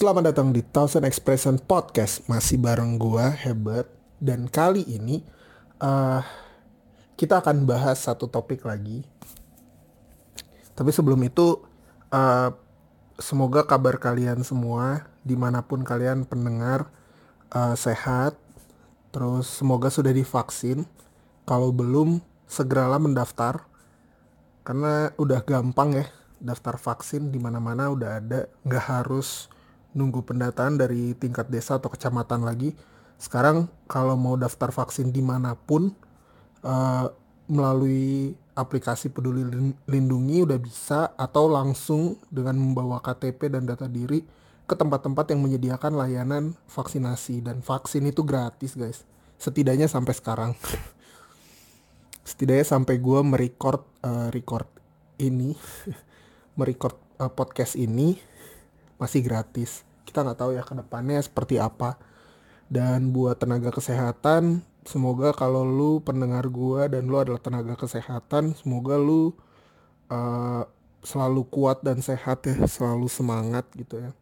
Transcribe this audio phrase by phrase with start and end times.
[0.00, 2.24] Selamat datang di Thousand Expression Podcast.
[2.24, 3.84] Masih bareng gua Hebat.
[4.16, 5.20] Dan kali ini
[5.76, 6.24] uh,
[7.20, 9.04] Kita akan bahas satu topik lagi.
[10.72, 11.60] Tapi sebelum itu
[12.16, 12.48] uh,
[13.20, 16.88] Semoga kabar kalian semua Di mana pun kalian pendengar
[17.52, 18.40] uh, Sehat.
[19.12, 20.88] Terus semoga sudah divaksin.
[21.44, 23.68] Kalau belum Segeralah mendaftar.
[24.64, 26.08] Karena udah gampang ya
[26.40, 28.48] Daftar vaksin di mana-mana udah ada.
[28.64, 29.59] Nggak harus
[29.92, 32.74] nunggu pendataan dari tingkat desa atau kecamatan lagi.
[33.20, 35.92] Sekarang kalau mau daftar vaksin di mana pun
[36.64, 37.06] uh,
[37.50, 39.42] melalui aplikasi peduli
[39.88, 44.22] lindungi udah bisa atau langsung dengan membawa KTP dan data diri
[44.70, 47.42] ke tempat-tempat yang menyediakan layanan vaksinasi.
[47.42, 49.02] Dan vaksin itu gratis guys.
[49.40, 50.52] Setidaknya sampai sekarang.
[52.28, 54.68] Setidaknya sampai gue merecord uh, record
[55.18, 55.52] ini
[56.58, 58.29] merecord uh, podcast ini
[59.00, 59.82] masih gratis.
[60.04, 61.96] Kita nggak tahu ya ke depannya seperti apa.
[62.70, 68.94] Dan buat tenaga kesehatan, semoga kalau lu pendengar gua dan lu adalah tenaga kesehatan, semoga
[68.94, 69.34] lu
[70.06, 70.62] uh,
[71.02, 74.14] selalu kuat dan sehat ya, selalu semangat gitu ya.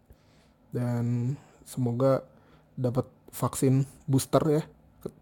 [0.72, 1.36] Dan
[1.68, 2.24] semoga
[2.72, 4.62] dapat vaksin booster ya,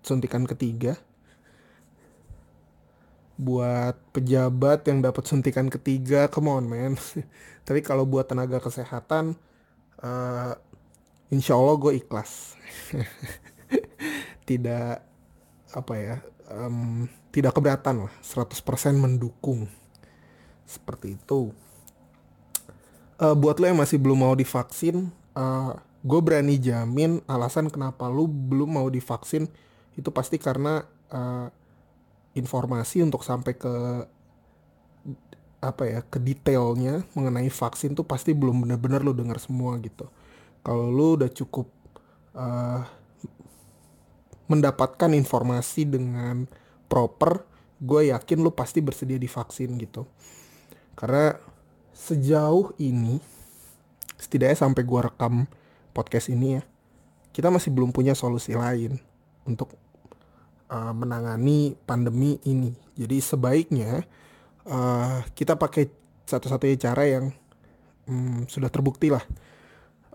[0.07, 0.95] suntikan ketiga
[3.37, 6.97] buat pejabat yang dapat suntikan ketiga, come on man.
[7.69, 9.37] Tapi kalau buat tenaga kesehatan,
[10.01, 10.53] uh,
[11.28, 12.56] insya Allah gue ikhlas.
[14.48, 15.05] tidak
[15.77, 16.17] apa ya,
[16.48, 18.56] um, tidak keberatan lah, 100%
[18.97, 19.69] mendukung.
[20.65, 21.53] Seperti itu.
[23.21, 28.31] Uh, buat lo yang masih belum mau divaksin, uh, gue berani jamin alasan kenapa lo
[28.31, 29.50] belum mau divaksin
[29.98, 31.50] itu pasti karena uh,
[32.36, 33.74] informasi untuk sampai ke
[35.64, 40.06] apa ya ke detailnya mengenai vaksin tuh pasti belum benar-benar lo dengar semua gitu.
[40.60, 41.66] Kalau lo udah cukup
[42.36, 42.84] uh,
[44.47, 46.47] mendapatkan informasi dengan
[46.86, 47.42] proper,
[47.82, 50.06] gue yakin lo pasti bersedia divaksin gitu.
[50.94, 51.34] Karena
[51.91, 53.18] sejauh ini,
[54.16, 55.50] setidaknya sampai gue rekam
[55.91, 56.62] podcast ini ya,
[57.34, 59.03] kita masih belum punya solusi lain
[59.44, 59.74] untuk
[60.71, 62.75] uh, menangani pandemi ini.
[62.97, 64.03] Jadi sebaiknya
[64.66, 65.91] uh, kita pakai
[66.27, 67.25] satu-satunya cara yang
[68.10, 69.22] um, sudah terbukti lah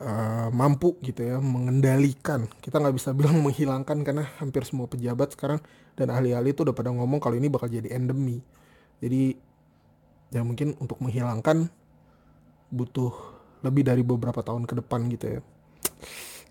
[0.01, 2.50] uh, mampu gitu ya mengendalikan.
[2.59, 5.59] Kita nggak bisa bilang menghilangkan karena hampir semua pejabat sekarang
[5.95, 8.41] dan ahli-ahli itu udah pada ngomong kalau ini bakal jadi endemi.
[9.01, 9.35] Jadi
[10.31, 11.68] ya mungkin untuk menghilangkan
[12.72, 13.12] butuh
[13.62, 15.41] lebih dari beberapa tahun ke depan gitu ya.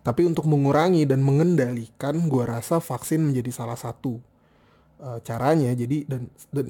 [0.00, 4.16] Tapi untuk mengurangi dan mengendalikan, gue rasa vaksin menjadi salah satu
[5.04, 5.76] uh, caranya.
[5.76, 6.66] Jadi dan dan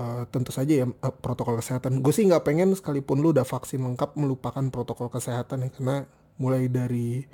[0.00, 2.00] uh, tentu saja ya uh, protokol kesehatan.
[2.00, 5.96] Gue sih nggak pengen sekalipun lu udah vaksin lengkap melupakan protokol kesehatan ya karena
[6.40, 7.28] mulai dari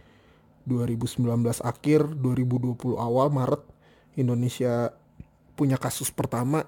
[0.67, 1.25] 2019
[1.65, 3.63] akhir, 2020 awal Maret
[4.19, 4.93] Indonesia
[5.55, 6.67] punya kasus pertama.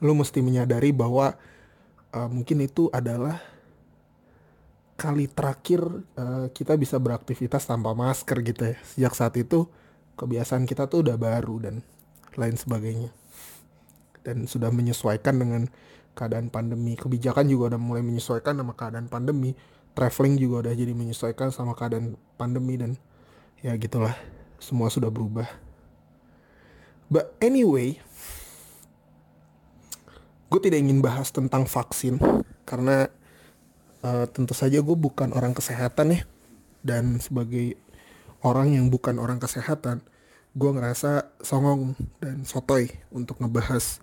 [0.00, 1.36] Lu mesti menyadari bahwa
[2.12, 3.55] uh, mungkin itu adalah
[4.96, 5.84] kali terakhir
[6.16, 8.76] uh, kita bisa beraktivitas tanpa masker gitu ya.
[8.80, 9.68] Sejak saat itu
[10.16, 11.84] kebiasaan kita tuh udah baru dan
[12.34, 13.12] lain sebagainya.
[14.24, 15.68] Dan sudah menyesuaikan dengan
[16.16, 16.96] keadaan pandemi.
[16.96, 19.52] Kebijakan juga udah mulai menyesuaikan sama keadaan pandemi.
[19.92, 22.96] Traveling juga udah jadi menyesuaikan sama keadaan pandemi dan
[23.60, 24.16] ya gitulah.
[24.56, 25.46] Semua sudah berubah.
[27.06, 28.02] But anyway,
[30.50, 32.18] gue tidak ingin bahas tentang vaksin
[32.66, 33.12] karena
[34.06, 36.20] uh, tentu saja gue bukan orang kesehatan ya.
[36.86, 37.74] Dan sebagai
[38.46, 40.06] orang yang bukan orang kesehatan
[40.56, 44.00] gue ngerasa songong dan sotoy untuk ngebahas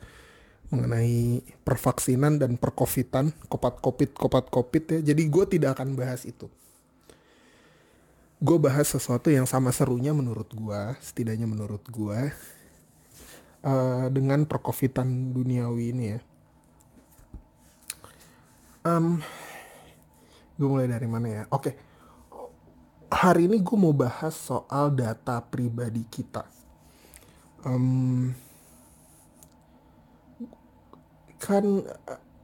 [0.70, 5.00] mengenai pervaksinan dan perkovitan kopat kopit kopat kopit ya.
[5.14, 6.52] Jadi gue tidak akan bahas itu.
[8.44, 12.20] Gue bahas sesuatu yang sama serunya menurut gue setidaknya menurut gue
[13.64, 16.20] uh, dengan perkovitan duniawi ini ya.
[18.84, 19.24] Um,
[20.58, 21.44] gue mulai dari mana ya?
[21.50, 21.76] Oke.
[23.14, 26.50] Hari ini gue mau bahas soal data pribadi kita.
[27.62, 28.34] Um,
[31.38, 31.64] kan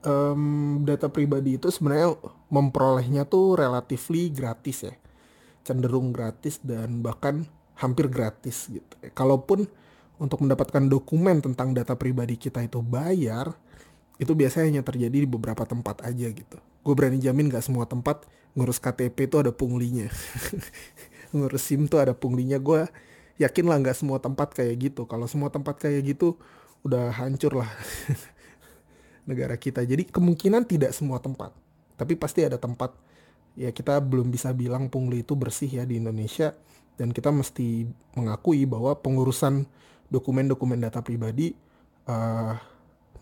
[0.06, 0.44] um,
[0.86, 2.14] data pribadi itu sebenarnya
[2.54, 4.94] memperolehnya tuh relatifly gratis ya.
[5.66, 8.94] Cenderung gratis dan bahkan hampir gratis gitu.
[9.18, 9.66] Kalaupun
[10.20, 13.56] untuk mendapatkan dokumen tentang data pribadi kita itu bayar
[14.20, 16.60] itu biasanya hanya terjadi di beberapa tempat aja gitu.
[16.84, 20.12] Gue berani jamin gak semua tempat ngurus KTP itu ada punglinya.
[21.36, 22.60] Ngurus SIM tuh ada punglinya.
[22.60, 22.84] Gue
[23.40, 25.08] yakin lah gak semua tempat kayak gitu.
[25.08, 26.36] Kalau semua tempat kayak gitu
[26.84, 27.72] udah hancur lah
[29.30, 29.88] negara kita.
[29.88, 31.56] Jadi kemungkinan tidak semua tempat.
[31.96, 32.92] Tapi pasti ada tempat.
[33.56, 36.52] Ya kita belum bisa bilang pungli itu bersih ya di Indonesia.
[37.00, 37.88] Dan kita mesti
[38.20, 39.64] mengakui bahwa pengurusan
[40.12, 41.56] dokumen-dokumen data pribadi
[42.12, 42.60] uh,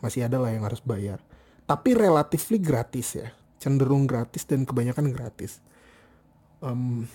[0.03, 1.21] masih ada lah yang harus bayar
[1.67, 5.59] tapi relatively gratis ya cenderung gratis dan kebanyakan gratis
[6.61, 7.05] um,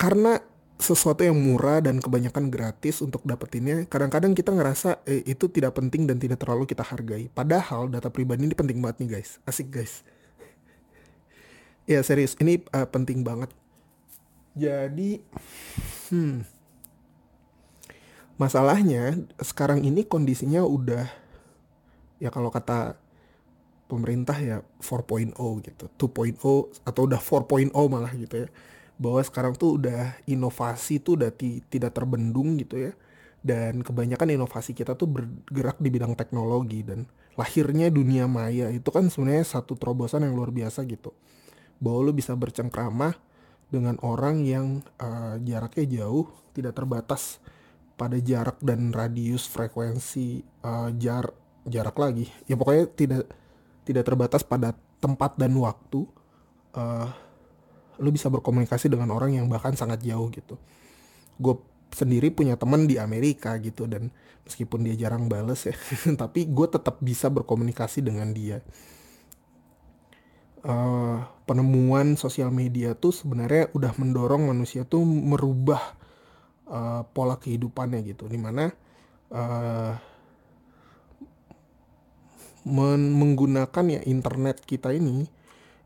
[0.00, 0.42] karena
[0.82, 6.10] sesuatu yang murah dan kebanyakan gratis untuk dapetinnya, kadang-kadang kita ngerasa eh, itu tidak penting
[6.10, 7.30] dan tidak terlalu kita hargai.
[7.30, 10.02] Padahal data pribadi ini penting banget nih guys, asik guys.
[11.86, 13.54] ya serius, ini uh, penting banget.
[14.58, 15.22] Jadi,
[16.10, 16.42] hmm,
[18.42, 21.06] masalahnya sekarang ini kondisinya udah
[22.18, 22.98] ya kalau kata
[23.86, 25.36] pemerintah ya 4.0
[25.68, 28.48] gitu, 2.0 atau udah 4.0 malah gitu ya.
[28.96, 32.92] Bahwa sekarang tuh udah inovasi tuh udah ti tidak terbendung gitu ya.
[33.42, 37.04] Dan kebanyakan inovasi kita tuh bergerak di bidang teknologi dan
[37.34, 41.12] lahirnya dunia maya itu kan sebenarnya satu terobosan yang luar biasa gitu.
[41.82, 43.12] Bahwa lu bisa bercengkrama
[43.68, 47.42] dengan orang yang uh, jaraknya jauh tidak terbatas
[48.02, 51.30] pada jarak dan radius frekuensi uh, jar
[51.62, 52.26] jarak lagi.
[52.50, 53.30] Ya pokoknya tidak
[53.86, 56.02] tidak terbatas pada tempat dan waktu
[56.74, 57.06] uh,
[58.02, 60.58] lu bisa berkomunikasi dengan orang yang bahkan sangat jauh gitu.
[61.38, 61.62] Gue
[61.94, 64.10] sendiri punya teman di Amerika gitu dan
[64.42, 65.76] meskipun dia jarang bales ya
[66.26, 68.58] tapi gue tetap bisa berkomunikasi dengan dia.
[70.62, 76.01] Uh, penemuan sosial media tuh sebenarnya udah mendorong manusia tuh merubah
[76.72, 78.72] uh, pola kehidupannya gitu di mana
[79.28, 79.92] uh,
[82.64, 85.28] men menggunakan ya internet kita ini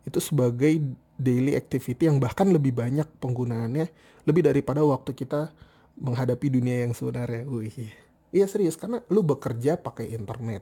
[0.06, 0.79] itu sebagai
[1.17, 3.88] daily activity yang bahkan lebih banyak penggunaannya
[4.29, 5.50] lebih daripada waktu kita
[5.97, 7.49] menghadapi dunia yang sebenarnya.
[7.49, 7.91] Wih.
[8.35, 10.61] Iya serius karena lu bekerja pakai internet.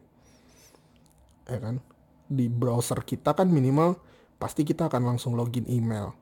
[1.50, 1.82] Ya kan?
[2.30, 3.98] Di browser kita kan minimal
[4.38, 6.14] pasti kita akan langsung login email.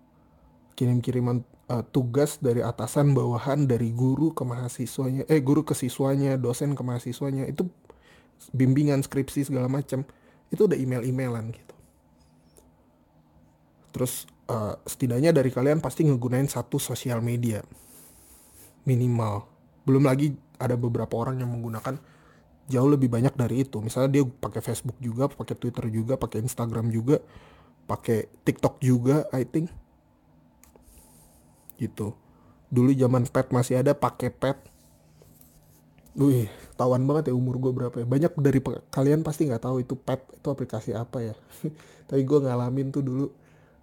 [0.73, 6.73] Kirim-kiriman uh, tugas dari atasan bawahan dari guru ke mahasiswanya, eh guru ke siswanya, dosen
[6.73, 7.69] ke mahasiswanya itu
[8.51, 10.03] bimbingan skripsi segala macam.
[10.53, 11.73] Itu udah email-emailan gitu
[13.93, 17.61] Terus uh, setidaknya dari kalian pasti ngegunain satu sosial media
[18.89, 19.47] minimal.
[19.85, 22.01] Belum lagi ada beberapa orang yang menggunakan
[22.73, 23.79] jauh lebih banyak dari itu.
[23.85, 27.21] Misalnya dia pakai Facebook juga, pakai Twitter juga, pakai Instagram juga,
[27.85, 29.69] pakai TikTok juga, I think.
[31.83, 32.15] Gitu.
[32.71, 34.59] Dulu zaman pet masih ada pakai pet.
[36.15, 36.47] Wih,
[36.79, 38.07] tawan banget ya umur gue berapa ya.
[38.07, 38.63] Banyak dari
[38.95, 41.35] kalian pasti nggak tahu itu pet itu aplikasi apa ya.
[42.09, 43.27] Tapi gue ngalamin tuh dulu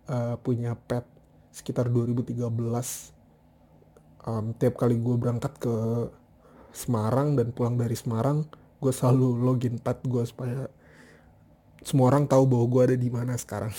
[0.07, 1.03] uh, punya pet
[1.49, 2.37] sekitar 2013
[4.25, 5.75] um, tiap kali gue berangkat ke
[6.69, 8.45] Semarang dan pulang dari Semarang
[8.79, 10.69] gue selalu login pet gue supaya
[11.81, 13.73] semua orang tahu bahwa gue ada di mana sekarang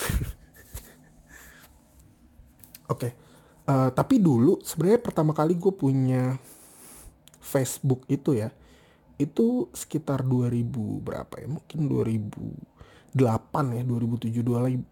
[2.93, 3.09] oke.
[3.71, 6.35] Eh, tapi dulu sebenarnya pertama kali gue punya
[7.39, 8.51] Facebook itu ya
[9.15, 10.67] itu sekitar 2000
[11.05, 11.47] berapa ya?
[11.47, 12.71] Mungkin 2000
[13.11, 14.39] 2008 ya 2007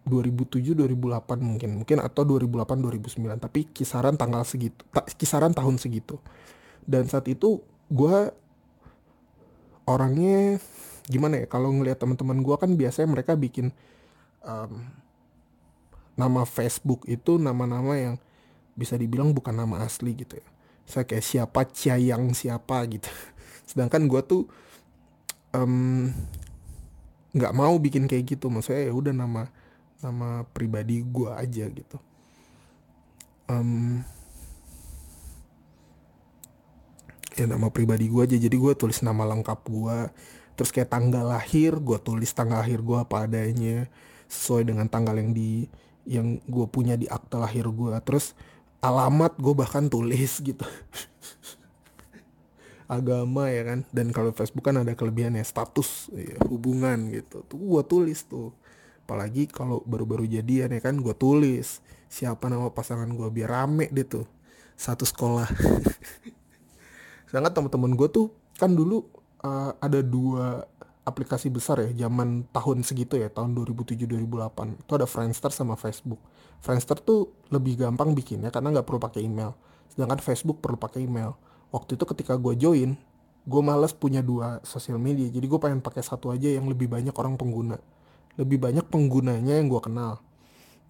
[0.04, 2.76] 2007 2008 mungkin mungkin atau 2008
[3.16, 4.84] 2009 tapi kisaran tanggal segitu
[5.16, 6.20] kisaran tahun segitu.
[6.84, 8.16] Dan saat itu gue
[9.88, 10.60] orangnya
[11.08, 13.72] gimana ya kalau ngelihat teman-teman gue kan biasanya mereka bikin
[14.44, 14.84] um,
[16.14, 18.14] nama Facebook itu nama-nama yang
[18.74, 20.48] bisa dibilang bukan nama asli gitu ya.
[20.86, 23.08] Saya kayak siapa Ciayang siapa gitu.
[23.70, 24.42] Sedangkan gue tuh
[25.54, 26.10] um,
[27.30, 28.50] nggak mau bikin kayak gitu.
[28.50, 29.42] Maksudnya ya udah nama
[30.00, 31.98] nama pribadi gue aja gitu.
[33.50, 34.02] Um,
[37.36, 38.36] ya nama pribadi gue aja.
[38.38, 39.98] Jadi gue tulis nama lengkap gue
[40.58, 43.86] terus kayak tanggal lahir gue tulis tanggal lahir gue apa adanya.
[44.30, 45.66] Sesuai dengan tanggal yang di
[46.08, 48.32] yang gue punya di akta lahir gue terus
[48.80, 50.64] alamat gue bahkan tulis gitu.
[52.90, 53.86] Agama ya kan?
[53.94, 57.46] Dan kalau Facebook kan ada kelebihannya status ya, hubungan gitu.
[57.46, 58.50] Tuh gue tulis tuh.
[59.06, 60.98] Apalagi kalau baru-baru jadian ya kan?
[60.98, 61.78] Gue tulis
[62.10, 64.26] siapa nama pasangan gue biar rame deh tuh
[64.74, 65.46] satu sekolah.
[67.30, 69.06] Sangat teman-teman gue tuh kan dulu
[69.44, 70.66] uh, ada dua
[71.10, 76.22] aplikasi besar ya zaman tahun segitu ya tahun 2007 2008 itu ada Friendster sama Facebook.
[76.62, 79.58] Friendster tuh lebih gampang bikinnya karena nggak perlu pakai email.
[79.90, 81.34] Sedangkan Facebook perlu pakai email.
[81.74, 82.94] Waktu itu ketika gue join
[83.50, 85.28] gue males punya dua sosial media.
[85.28, 87.80] Jadi gue pengen pakai satu aja yang lebih banyak orang pengguna.
[88.36, 90.20] Lebih banyak penggunanya yang gue kenal.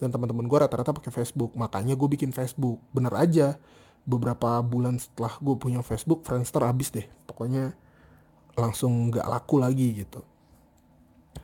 [0.00, 1.55] Dan teman-teman gue rata-rata pakai Facebook.
[1.55, 2.83] Makanya gue bikin Facebook.
[2.91, 3.57] Bener aja
[4.05, 7.07] beberapa bulan setelah gue punya Facebook Friendster habis deh.
[7.29, 7.77] Pokoknya
[8.61, 10.21] langsung nggak laku lagi gitu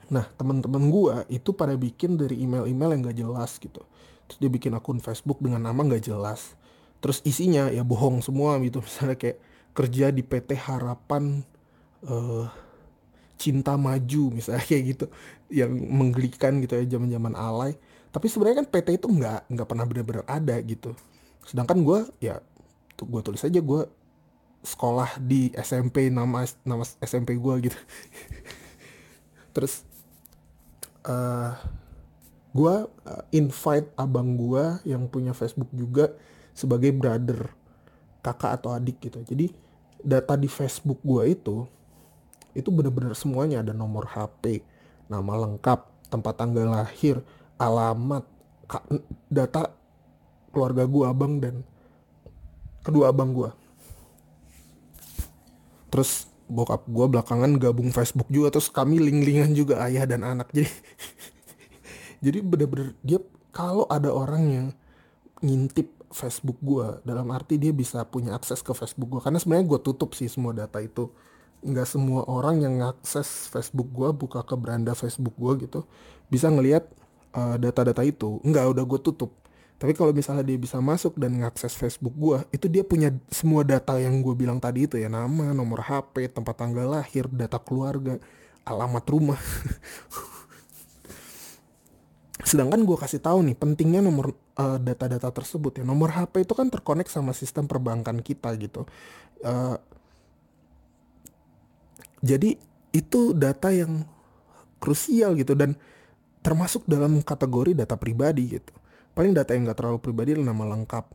[0.06, 3.82] Nah teman-teman gue itu pada bikin dari email-email yang gak jelas gitu.
[4.26, 6.54] Terus dia bikin akun Facebook dengan nama gak jelas.
[7.02, 8.82] Terus isinya ya bohong semua gitu.
[8.87, 9.38] Misalnya kayak
[9.75, 11.42] kerja di PT Harapan
[12.06, 12.46] uh,
[13.37, 15.06] Cinta Maju misalnya kayak gitu.
[15.52, 17.76] Yang menggelikan gitu ya zaman-zaman alay.
[18.08, 20.96] Tapi sebenarnya kan PT itu nggak nggak pernah benar-benar ada gitu.
[21.44, 22.40] Sedangkan gue ya
[22.96, 23.82] gue tulis aja gue
[24.66, 27.78] sekolah di SMP nama nama SMP gue gitu.
[29.54, 29.87] Terus
[31.06, 31.52] uh, eh,
[32.50, 36.11] gue uh, invite abang gue yang punya Facebook juga
[36.50, 37.54] sebagai brother
[38.26, 39.23] kakak atau adik gitu.
[39.23, 39.54] Jadi
[40.02, 41.62] data di Facebook gue itu
[42.56, 44.64] itu bener-bener semuanya ada nomor HP
[45.06, 47.20] nama lengkap tempat tanggal lahir
[47.61, 48.25] alamat
[49.28, 49.70] data
[50.50, 51.62] keluarga gue abang dan
[52.80, 53.50] kedua abang gue
[55.88, 60.50] terus bokap gue belakangan gabung Facebook juga terus kami link-linkan juga ayah dan anak.
[60.55, 60.71] Jadi
[62.25, 63.19] jadi bener-bener dia
[63.50, 64.66] kalau ada orang yang
[65.43, 69.81] ngintip Facebook gue dalam arti dia bisa punya akses ke Facebook gue karena sebenarnya gue
[69.83, 71.11] tutup sih semua data itu.
[71.66, 75.81] Nggak semua orang yang ngakses Facebook gue buka ke beranda Facebook gue gitu
[76.31, 76.87] bisa ngelihat
[77.35, 78.38] uh, data-data itu.
[78.47, 79.35] Nggak udah gue tutup
[79.76, 84.00] tapi kalau misalnya dia bisa masuk dan ngakses Facebook gue, itu dia punya semua data
[84.00, 88.16] yang gue bilang tadi itu ya nama, nomor HP, tempat tanggal lahir, data keluarga,
[88.64, 89.37] alamat rumah.
[92.49, 95.85] Sedangkan gue kasih tahu nih pentingnya nomor uh, data-data tersebut ya.
[95.85, 98.88] Nomor HP itu kan terkonek sama sistem perbankan kita gitu.
[99.45, 99.76] Uh,
[102.25, 102.56] jadi
[102.97, 104.09] itu data yang
[104.80, 105.76] krusial gitu dan
[106.40, 108.86] termasuk dalam kategori data pribadi gitu
[109.16, 111.08] paling data yang gak terlalu pribadi nama lengkap.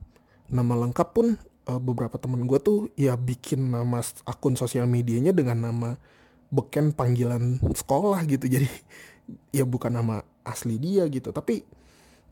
[0.49, 1.37] Nama lengkap pun
[1.69, 5.89] uh, beberapa temen gue tuh ya bikin nama akun sosial medianya dengan nama
[6.49, 8.49] beken panggilan sekolah gitu.
[8.57, 8.67] Jadi
[9.53, 11.29] ya bukan nama asli dia gitu.
[11.29, 11.61] Tapi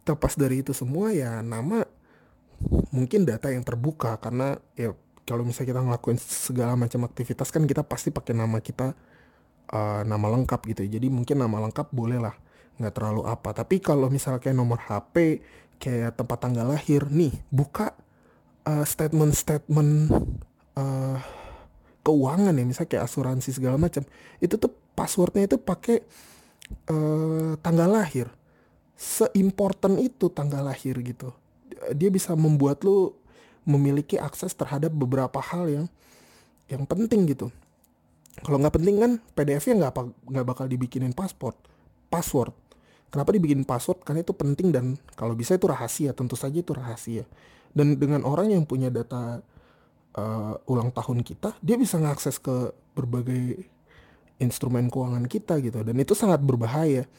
[0.02, 1.86] terpas dari itu semua ya nama
[2.90, 4.18] mungkin data yang terbuka.
[4.18, 4.98] Karena ya
[5.30, 8.98] kalau misalnya kita ngelakuin segala macam aktivitas kan kita pasti pakai nama kita
[9.70, 10.82] uh, nama lengkap gitu.
[10.90, 12.49] Jadi mungkin nama lengkap boleh lah
[12.80, 13.52] nggak terlalu apa.
[13.52, 15.44] Tapi kalau misalnya kayak nomor HP
[15.80, 17.96] kayak tempat tanggal lahir nih buka
[18.68, 20.12] uh, statement-statement
[20.76, 21.20] uh,
[22.04, 24.04] keuangan ya misalnya kayak asuransi segala macam
[24.40, 26.04] itu tuh passwordnya itu pakai
[26.90, 28.32] uh, tanggal lahir.
[29.00, 31.32] Seimportan itu tanggal lahir gitu.
[31.96, 33.16] Dia bisa membuat lu
[33.64, 35.86] memiliki akses terhadap beberapa hal yang
[36.68, 37.48] yang penting gitu.
[38.40, 39.94] Kalau nggak penting kan PDF-nya nggak
[40.32, 41.56] nggak bakal dibikinin paspor
[42.10, 42.52] password
[43.10, 44.06] Kenapa dibikin password?
[44.06, 44.86] Karena itu penting dan
[45.18, 47.26] kalau bisa itu rahasia, tentu saja itu rahasia.
[47.74, 49.42] Dan dengan orang yang punya data
[50.14, 53.66] uh, ulang tahun kita, dia bisa mengakses ke berbagai
[54.38, 55.82] instrumen keuangan kita gitu.
[55.82, 57.10] Dan itu sangat berbahaya.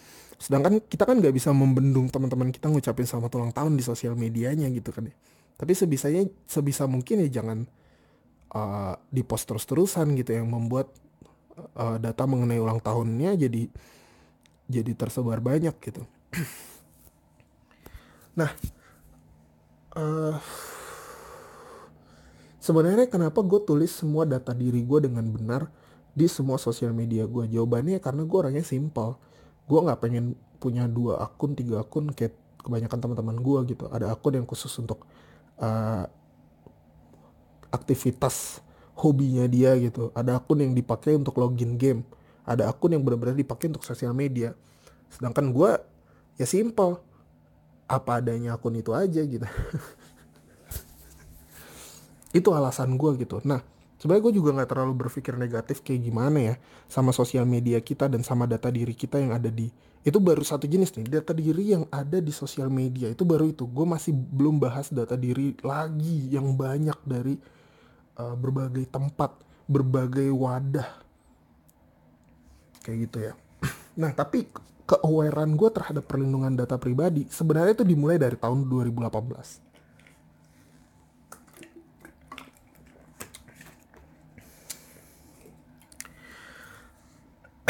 [0.40, 4.70] Sedangkan kita kan nggak bisa membendung teman-teman kita ngucapin selamat ulang tahun di sosial medianya
[4.72, 5.14] gitu kan ya.
[5.60, 7.68] Tapi sebisanya sebisa mungkin ya jangan
[8.54, 10.88] uh, di post terus-terusan gitu yang membuat
[11.76, 13.68] uh, data mengenai ulang tahunnya jadi
[14.70, 16.06] jadi tersebar banyak gitu.
[18.38, 18.54] Nah
[19.98, 20.38] uh,
[22.62, 25.66] sebenarnya kenapa gue tulis semua data diri gue dengan benar
[26.14, 29.18] di semua sosial media gue jawabannya karena gue orangnya simple.
[29.66, 33.84] Gue nggak pengen punya dua akun tiga akun kayak kebanyakan teman-teman gue gitu.
[33.90, 35.02] Ada akun yang khusus untuk
[35.58, 36.06] uh,
[37.74, 38.62] aktivitas
[38.94, 40.14] hobinya dia gitu.
[40.14, 42.06] Ada akun yang dipakai untuk login game
[42.50, 44.58] ada akun yang benar-benar dipakai untuk sosial media.
[45.06, 45.78] Sedangkan gue
[46.34, 46.98] ya simple.
[47.86, 49.46] Apa adanya akun itu aja gitu.
[52.38, 53.38] Itu alasan gue gitu.
[53.46, 53.62] Nah
[54.02, 56.54] sebenarnya gue juga nggak terlalu berpikir negatif kayak gimana ya
[56.90, 59.68] sama sosial media kita dan sama data diri kita yang ada di
[60.00, 63.06] itu baru satu jenis nih data diri yang ada di sosial media.
[63.14, 63.62] Itu baru itu.
[63.70, 67.38] Gue masih belum bahas data diri lagi yang banyak dari
[68.18, 69.38] uh, berbagai tempat
[69.70, 71.09] berbagai wadah
[72.84, 73.32] kayak gitu ya.
[74.00, 74.48] Nah tapi
[74.90, 79.06] keawarean gue terhadap perlindungan data pribadi sebenarnya itu dimulai dari tahun 2018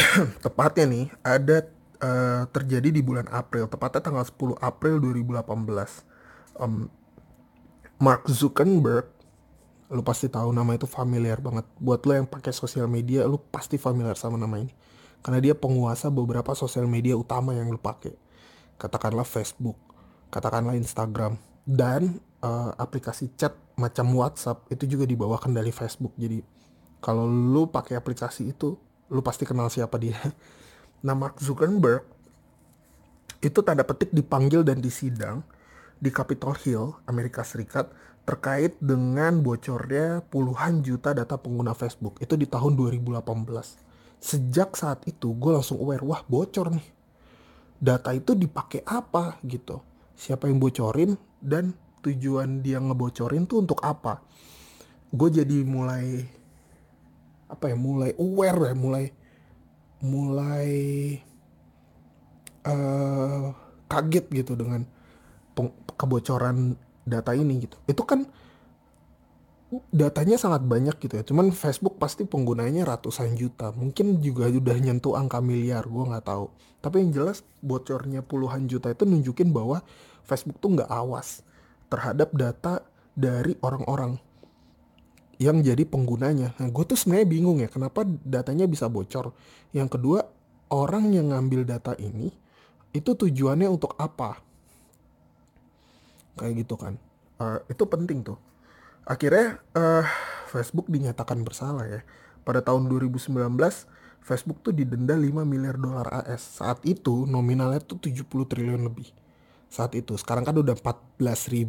[0.49, 1.69] tepatnya nih ada
[2.01, 5.45] uh, terjadi di bulan April tepatnya tanggal 10 April 2018
[6.57, 6.89] um,
[8.01, 9.05] Mark Zuckerberg
[9.91, 11.67] lu pasti tahu nama itu familiar banget.
[11.75, 14.71] Buat lo yang pakai sosial media lu pasti familiar sama nama ini
[15.21, 18.13] karena dia penguasa beberapa sosial media utama yang lu pakai
[18.77, 19.77] katakanlah Facebook
[20.33, 26.41] katakanlah Instagram dan uh, aplikasi chat macam WhatsApp itu juga di bawah kendali Facebook jadi
[27.01, 28.77] kalau lu pakai aplikasi itu
[29.11, 30.17] lu pasti kenal siapa dia
[31.01, 32.05] Nah Mark Zuckerberg
[33.41, 35.41] itu tanda petik dipanggil dan disidang
[35.97, 37.89] di Capitol Hill, Amerika Serikat
[38.21, 42.21] terkait dengan bocornya puluhan juta data pengguna Facebook.
[42.21, 43.17] Itu di tahun 2018.
[44.21, 46.87] Sejak saat itu gue langsung aware, wah bocor nih.
[47.81, 49.81] Data itu dipakai apa gitu.
[50.13, 51.73] Siapa yang bocorin dan
[52.05, 54.21] tujuan dia ngebocorin tuh untuk apa.
[55.09, 56.21] Gue jadi mulai
[57.49, 59.05] apa ya mulai aware ya mulai
[60.05, 60.69] mulai
[62.63, 63.51] uh,
[63.89, 64.85] kaget gitu dengan
[65.97, 67.77] kebocoran data ini gitu.
[67.89, 68.29] Itu kan
[69.91, 71.23] datanya sangat banyak gitu ya.
[71.23, 73.71] Cuman Facebook pasti penggunanya ratusan juta.
[73.71, 76.51] Mungkin juga udah nyentuh angka miliar, gue nggak tahu.
[76.83, 79.79] Tapi yang jelas bocornya puluhan juta itu nunjukin bahwa
[80.27, 81.45] Facebook tuh nggak awas
[81.87, 82.83] terhadap data
[83.15, 84.19] dari orang-orang
[85.39, 86.53] yang jadi penggunanya.
[86.59, 89.33] Nah, gue tuh sebenarnya bingung ya, kenapa datanya bisa bocor.
[89.73, 90.19] Yang kedua,
[90.69, 92.29] orang yang ngambil data ini
[92.91, 94.37] itu tujuannya untuk apa?
[96.37, 96.93] Kayak gitu kan.
[97.41, 98.50] Uh, itu penting tuh.
[99.11, 100.07] Akhirnya uh,
[100.47, 102.01] Facebook dinyatakan bersalah ya.
[102.47, 103.27] Pada tahun 2019,
[104.23, 106.63] Facebook tuh didenda 5 miliar dolar AS.
[106.63, 109.11] Saat itu nominalnya tuh 70 triliun lebih
[109.67, 110.15] saat itu.
[110.15, 111.59] Sekarang kan udah 14.500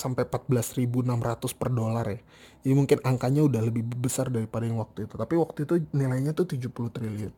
[0.00, 2.20] sampai 14.600 per dolar ya.
[2.64, 5.20] Jadi mungkin angkanya udah lebih besar daripada yang waktu itu.
[5.20, 7.32] Tapi waktu itu nilainya tuh 70 triliun.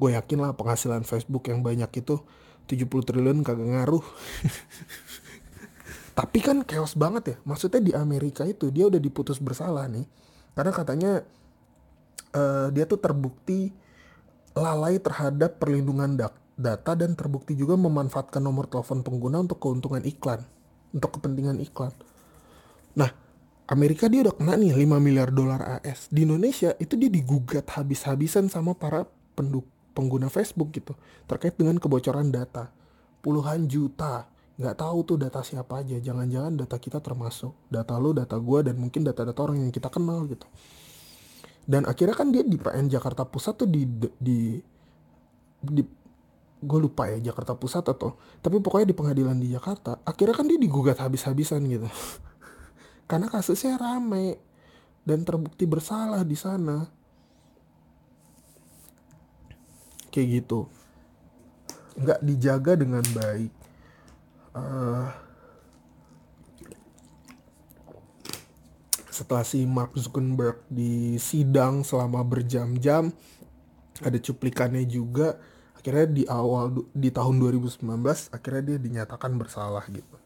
[0.00, 2.24] Gue yakin lah penghasilan Facebook yang banyak itu
[2.72, 4.04] 70 triliun kagak ngaruh.
[6.12, 7.36] Tapi kan chaos banget ya.
[7.48, 10.04] Maksudnya di Amerika itu dia udah diputus bersalah nih.
[10.52, 11.12] Karena katanya
[12.36, 13.72] uh, dia tuh terbukti
[14.52, 16.12] lalai terhadap perlindungan
[16.56, 20.44] data dan terbukti juga memanfaatkan nomor telepon pengguna untuk keuntungan iklan,
[20.92, 21.92] untuk kepentingan iklan.
[22.92, 23.08] Nah,
[23.72, 26.12] Amerika dia udah kena nih 5 miliar dolar AS.
[26.12, 29.64] Di Indonesia itu dia digugat habis-habisan sama para penduk
[29.96, 32.68] pengguna Facebook gitu terkait dengan kebocoran data.
[33.24, 34.28] Puluhan juta.
[34.62, 35.98] Nggak tahu tuh data siapa aja.
[35.98, 37.50] Jangan-jangan data kita termasuk.
[37.66, 40.46] Data lo, data gue, dan mungkin data-data orang yang kita kenal gitu.
[41.66, 43.82] Dan akhirnya kan dia di PN Jakarta Pusat tuh di,
[44.22, 44.38] di,
[45.62, 45.82] di
[46.62, 50.58] gue lupa ya Jakarta Pusat atau tapi pokoknya di pengadilan di Jakarta akhirnya kan dia
[50.58, 51.90] digugat habis-habisan gitu
[53.10, 54.38] karena kasusnya rame
[55.02, 56.86] dan terbukti bersalah di sana
[60.14, 60.70] kayak gitu
[61.98, 63.61] nggak dijaga dengan baik
[64.56, 65.08] uh,
[69.12, 73.12] setelah si Mark Zuckerberg di sidang selama berjam-jam
[74.00, 75.36] ada cuplikannya juga.
[75.76, 77.82] Akhirnya di awal di tahun 2019
[78.30, 80.16] akhirnya dia dinyatakan bersalah gitu.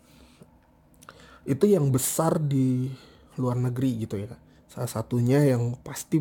[1.49, 2.93] Itu yang besar di
[3.41, 4.37] luar negeri gitu ya.
[4.69, 6.21] Salah satunya yang pasti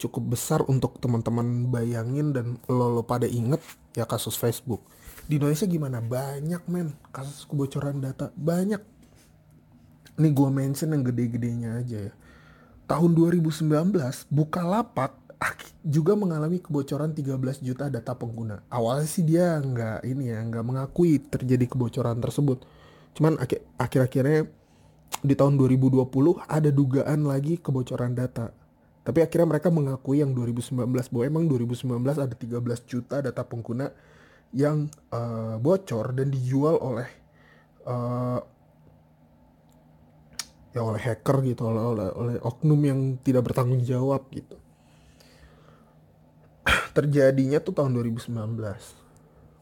[0.00, 3.60] cukup besar untuk teman-teman bayangin dan lo, lo pada inget
[3.92, 4.80] ya kasus Facebook
[5.30, 8.82] di Indonesia gimana banyak men kasus kebocoran data banyak
[10.18, 12.14] ini gue mention yang gede-gedenya aja ya
[12.90, 13.94] tahun 2019
[14.66, 15.20] lapak
[15.80, 18.60] juga mengalami kebocoran 13 juta data pengguna.
[18.68, 22.60] Awalnya sih dia nggak ini ya, nggak mengakui terjadi kebocoran tersebut.
[23.16, 23.40] Cuman
[23.80, 24.44] akhir-akhirnya
[25.24, 26.04] di tahun 2020
[26.44, 28.52] ada dugaan lagi kebocoran data.
[29.00, 30.76] Tapi akhirnya mereka mengakui yang 2019
[31.08, 31.88] bahwa emang 2019
[32.20, 33.88] ada 13 juta data pengguna
[34.50, 37.08] yang uh, bocor dan dijual oleh
[37.86, 38.40] uh,
[40.70, 44.58] ya oleh hacker gitu oleh, oleh oleh oknum yang tidak bertanggung jawab gitu.
[46.96, 48.34] Terjadinya tuh tahun 2019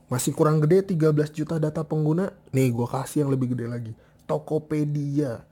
[0.09, 2.33] masih kurang gede 13 juta data pengguna.
[2.57, 3.93] Nih gue kasih yang lebih gede lagi.
[4.25, 5.45] Tokopedia.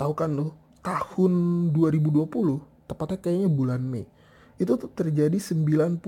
[0.00, 1.32] Tahu kan lu tahun
[1.76, 2.32] 2020
[2.88, 4.08] tepatnya kayaknya bulan Mei
[4.60, 6.04] itu tuh terjadi 91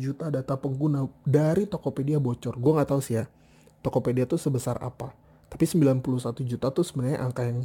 [0.00, 2.56] juta data pengguna dari Tokopedia bocor.
[2.56, 3.28] Gue nggak tahu sih ya
[3.84, 5.12] Tokopedia tuh sebesar apa.
[5.52, 6.00] Tapi 91
[6.48, 7.60] juta tuh sebenarnya angka yang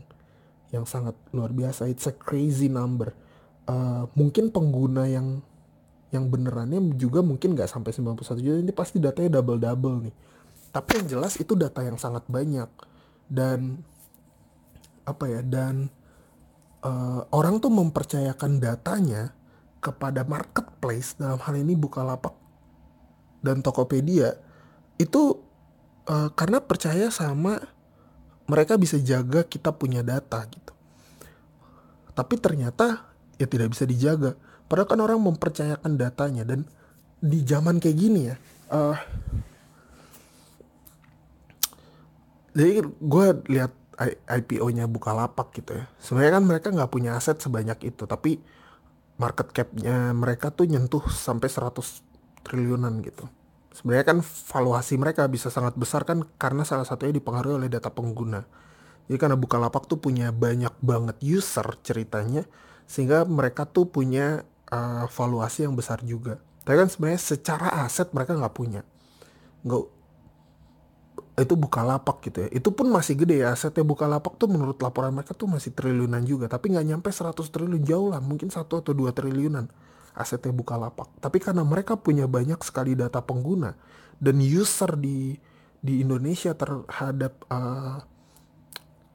[0.75, 1.87] yang sangat luar biasa.
[1.87, 3.15] It's a crazy number.
[3.63, 5.39] Uh, mungkin pengguna yang
[6.11, 8.57] yang benerannya juga mungkin nggak sampai 91 juta.
[8.59, 10.15] Ini pasti datanya double double nih.
[10.75, 12.67] Tapi yang jelas itu data yang sangat banyak.
[13.31, 13.79] Dan
[15.07, 15.87] apa ya dan
[16.83, 19.31] uh, orang tuh mempercayakan datanya
[19.79, 22.33] kepada marketplace dalam hal ini Bukalapak
[23.41, 24.35] dan Tokopedia
[24.97, 25.37] itu
[26.09, 27.61] uh, karena percaya sama
[28.49, 30.73] mereka bisa jaga kita punya data gitu
[32.17, 34.33] tapi ternyata ya tidak bisa dijaga
[34.67, 36.67] Padahal kan orang mempercayakan datanya dan
[37.23, 38.35] di zaman kayak gini ya.
[38.67, 38.99] Uh,
[42.51, 43.71] jadi gue lihat
[44.27, 45.87] IPO-nya Bukalapak gitu ya.
[46.03, 48.43] Sebenarnya kan mereka nggak punya aset sebanyak itu, tapi
[49.17, 53.25] market cap-nya mereka tuh nyentuh sampai 100 triliunan gitu.
[53.73, 58.41] Sebenarnya kan valuasi mereka bisa sangat besar kan karena salah satunya dipengaruhi oleh data pengguna.
[59.05, 62.45] Jadi karena Bukalapak tuh punya banyak banget user ceritanya
[62.89, 66.41] sehingga mereka tuh punya uh, valuasi yang besar juga.
[66.65, 68.81] Tapi kan sebenarnya secara aset mereka nggak punya.
[69.63, 69.96] Nggak
[71.37, 72.49] itu buka lapak gitu ya.
[72.49, 73.53] Itu pun masih gede ya.
[73.53, 76.49] Asetnya buka lapak tuh menurut laporan mereka tuh masih triliunan juga.
[76.49, 77.85] Tapi nggak nyampe 100 triliun.
[77.85, 78.17] Jauh lah.
[78.17, 79.69] Mungkin satu atau dua triliunan
[80.17, 83.77] asetnya buka lapak tapi karena mereka punya banyak sekali data pengguna
[84.17, 85.37] dan user di
[85.77, 88.01] di Indonesia terhadap uh,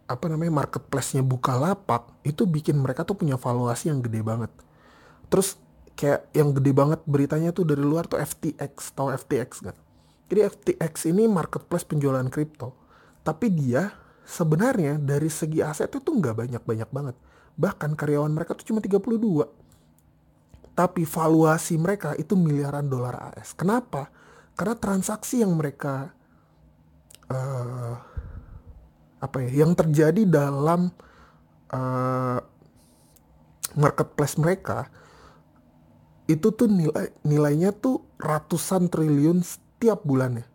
[0.06, 4.52] apa namanya marketplace-nya buka lapak itu bikin mereka tuh punya valuasi yang gede banget.
[5.26, 5.58] Terus
[5.98, 9.76] kayak yang gede banget beritanya tuh dari luar tuh FTX tahu FTX gak
[10.32, 12.72] jadi FTX ini marketplace penjualan kripto.
[13.20, 13.92] Tapi dia
[14.24, 17.20] sebenarnya dari segi aset itu nggak banyak-banyak banget.
[17.60, 19.44] Bahkan karyawan mereka tuh cuma 32.
[20.72, 23.52] Tapi valuasi mereka itu miliaran dolar AS.
[23.52, 24.08] Kenapa?
[24.56, 26.16] Karena transaksi yang mereka
[27.28, 27.92] uh,
[29.20, 30.88] apa ya, yang terjadi dalam
[31.76, 32.40] uh,
[33.76, 34.88] marketplace mereka
[36.24, 39.44] itu tuh nilai nilainya tuh ratusan triliun
[39.82, 40.46] setiap bulannya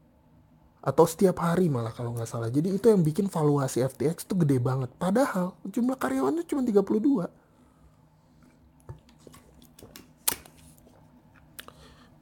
[0.79, 2.47] atau setiap hari malah kalau nggak salah.
[2.47, 4.87] Jadi itu yang bikin valuasi FTX tuh gede banget.
[4.95, 7.27] Padahal jumlah karyawannya cuma 32.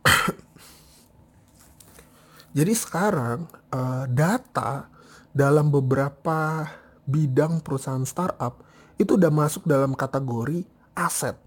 [2.58, 4.90] Jadi sekarang uh, data
[5.30, 6.66] dalam beberapa
[7.06, 8.66] bidang perusahaan startup
[8.98, 10.66] itu udah masuk dalam kategori
[10.98, 11.38] aset.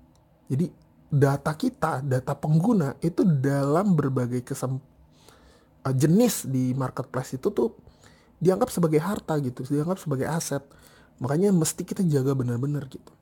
[0.46, 0.70] Jadi
[1.10, 4.97] data kita, data pengguna itu dalam berbagai kesem uh,
[5.92, 7.74] jenis di marketplace itu tuh
[8.38, 10.62] dianggap sebagai harta gitu, dianggap sebagai aset.
[11.18, 13.12] Makanya mesti kita jaga benar-benar gitu.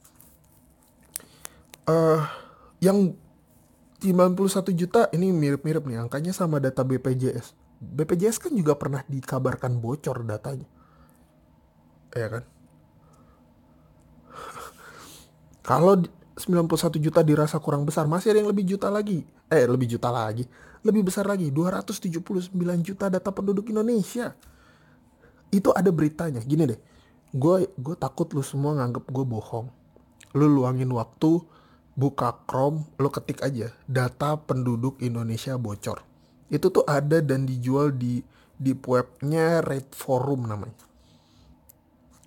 [1.86, 2.20] Uh,
[2.82, 3.16] yang
[4.04, 4.36] 91
[4.76, 7.56] juta ini mirip-mirip nih angkanya sama data BPJS.
[7.80, 10.68] BPJS kan juga pernah dikabarkan bocor datanya.
[12.12, 12.44] Ya kan?
[15.68, 16.04] Kalau
[16.36, 19.24] 91 juta dirasa kurang besar, masih ada yang lebih juta lagi.
[19.48, 20.44] Eh, lebih juta lagi
[20.86, 22.54] lebih besar lagi 279
[22.86, 24.32] juta data penduduk Indonesia.
[25.50, 26.40] Itu ada beritanya.
[26.40, 26.80] Gini deh
[27.36, 29.66] gue gue takut lu semua nganggep gue bohong.
[30.36, 31.42] Lu luangin waktu
[31.96, 36.00] buka Chrome lu ketik aja data penduduk Indonesia bocor.
[36.48, 38.24] Itu tuh ada dan dijual di
[38.56, 40.84] di webnya Red Forum namanya.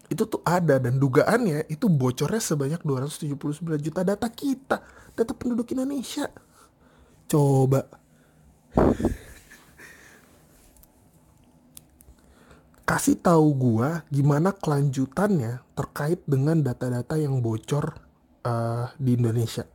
[0.10, 4.82] Itu tuh ada dan dugaannya itu bocornya sebanyak 279 juta data kita
[5.14, 6.30] data penduduk Indonesia.
[7.30, 7.86] Coba
[12.90, 18.02] kasih tahu gua gimana kelanjutannya terkait dengan data-data yang bocor
[18.42, 19.70] uh, di Indonesia.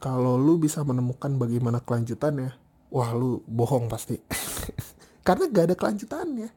[0.00, 2.56] Kalau lu bisa menemukan bagaimana kelanjutannya,
[2.88, 4.16] wah lu bohong pasti.
[5.26, 6.48] Karena gak ada kelanjutannya.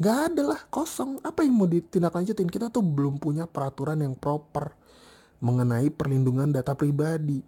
[0.00, 1.20] Gak ada lah, kosong.
[1.20, 2.48] Apa yang mau ditindaklanjutin?
[2.48, 4.72] Kita tuh belum punya peraturan yang proper
[5.44, 7.44] mengenai perlindungan data pribadi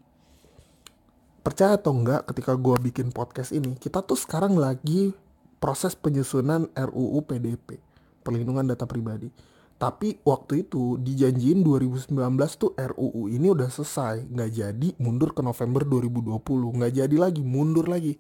[1.45, 5.13] percaya atau enggak ketika gue bikin podcast ini kita tuh sekarang lagi
[5.61, 7.77] proses penyusunan RUU PDP
[8.25, 9.29] perlindungan data pribadi.
[9.77, 12.17] Tapi waktu itu dijanjiin 2019
[12.57, 14.25] tuh RUU ini udah selesai.
[14.25, 16.41] Nggak jadi mundur ke November 2020
[16.81, 18.17] nggak jadi lagi mundur lagi.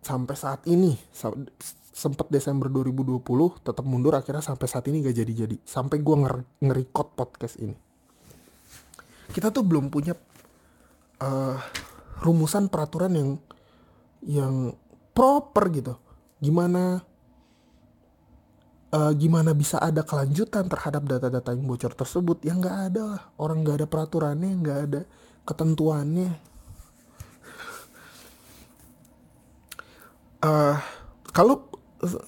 [0.00, 0.94] Sampai saat ini
[1.90, 3.26] sempat Desember 2020
[3.66, 5.56] tetap mundur akhirnya sampai saat ini nggak jadi-jadi.
[5.66, 7.74] Sampai gue nger ngerikot podcast ini.
[9.34, 10.14] Kita tuh belum punya
[11.20, 11.56] uh,
[12.24, 13.30] rumusan peraturan yang
[14.24, 14.54] yang
[15.16, 15.94] proper gitu.
[16.40, 17.04] Gimana
[18.92, 22.44] uh, gimana bisa ada kelanjutan terhadap data-data yang bocor tersebut?
[22.44, 23.22] yang nggak ada lah.
[23.36, 25.00] Orang nggak ada peraturannya, nggak ada
[25.44, 26.30] ketentuannya.
[30.40, 30.72] Uh,
[31.36, 31.68] kalau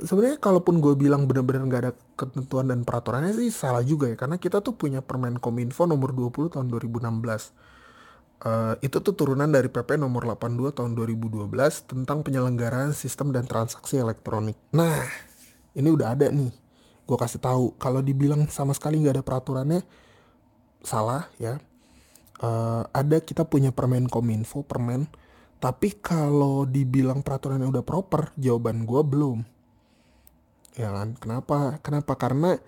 [0.05, 4.37] sebenarnya kalaupun gue bilang benar-benar nggak ada ketentuan dan peraturannya sih salah juga ya karena
[4.37, 7.09] kita tuh punya Permen Kominfo nomor 20 tahun 2016
[8.43, 11.47] Uh, itu tuh turunan dari PP nomor 82 tahun 2012
[11.87, 14.59] tentang penyelenggaraan sistem dan transaksi elektronik.
[14.75, 15.07] Nah,
[15.79, 16.51] ini udah ada nih.
[17.07, 19.87] Gue kasih tahu kalau dibilang sama sekali nggak ada peraturannya
[20.83, 21.63] salah ya.
[22.43, 25.07] Uh, ada kita punya permen kominfo permen,
[25.63, 29.39] tapi kalau dibilang peraturannya udah proper, jawaban gue belum.
[30.75, 31.15] Ya kan?
[31.15, 31.79] Kenapa?
[31.79, 32.19] Kenapa?
[32.19, 32.59] Karena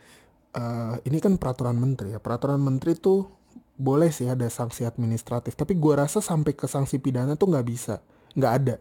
[0.54, 2.22] uh, ini kan peraturan menteri ya.
[2.22, 3.26] Peraturan menteri tuh
[3.74, 7.98] boleh sih ada sanksi administratif tapi gue rasa sampai ke sanksi pidana tuh nggak bisa
[8.38, 8.76] nggak ada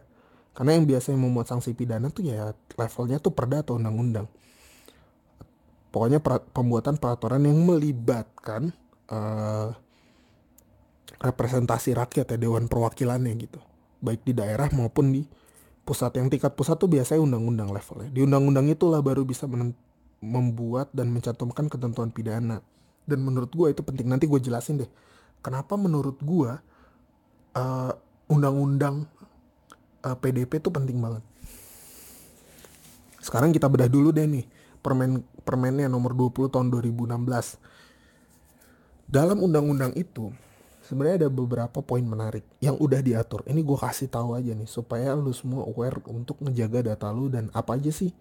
[0.54, 4.30] karena yang biasanya membuat sanksi pidana tuh ya levelnya tuh perda atau undang-undang
[5.90, 8.70] pokoknya per pembuatan peraturan yang melibatkan
[9.10, 9.74] uh,
[11.18, 13.58] representasi rakyat ya dewan perwakilannya gitu
[14.04, 15.22] baik di daerah maupun di
[15.84, 16.16] pusat.
[16.16, 18.10] Yang tingkat pusat tuh biasanya undang-undang levelnya.
[18.10, 19.48] Di undang-undang itulah baru bisa
[20.24, 22.64] membuat dan mencantumkan ketentuan pidana.
[23.04, 24.08] Dan menurut gue itu penting.
[24.08, 24.90] Nanti gue jelasin deh.
[25.44, 26.50] Kenapa menurut gue
[27.54, 27.92] uh,
[28.28, 29.04] undang-undang
[30.04, 31.24] uh, PDP itu penting banget.
[33.24, 34.44] Sekarang kita bedah dulu deh nih
[34.84, 37.16] permen permennya nomor 20 tahun 2016.
[39.08, 40.32] Dalam undang-undang itu
[40.84, 43.40] sebenarnya ada beberapa poin menarik yang udah diatur.
[43.48, 47.48] Ini gue kasih tahu aja nih supaya lu semua aware untuk ngejaga data lu dan
[47.56, 48.12] apa aja sih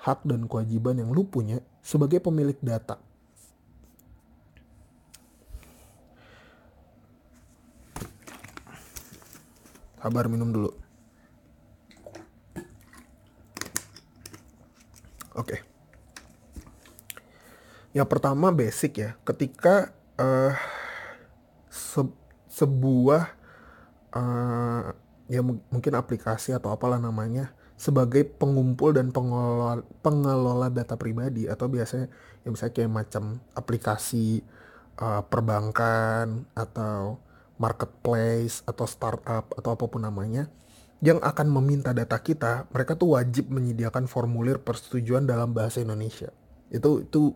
[0.00, 3.00] hak dan kewajiban yang lu punya sebagai pemilik data.
[10.00, 10.72] Sabar minum dulu.
[15.36, 15.44] Oke.
[15.44, 15.60] Okay.
[17.92, 19.10] Yang pertama basic ya.
[19.22, 20.56] Ketika uh,
[21.68, 22.02] se
[22.50, 23.30] sebuah
[24.16, 24.90] uh,
[25.30, 32.12] ya mungkin aplikasi atau apalah namanya sebagai pengumpul dan pengelola pengelola data pribadi atau biasanya
[32.44, 34.44] yang misalnya kayak macam aplikasi
[35.00, 37.22] uh, perbankan atau
[37.60, 40.48] marketplace atau startup atau apa pun namanya
[41.00, 46.28] yang akan meminta data kita, mereka tuh wajib menyediakan formulir persetujuan dalam bahasa Indonesia.
[46.68, 47.32] Itu itu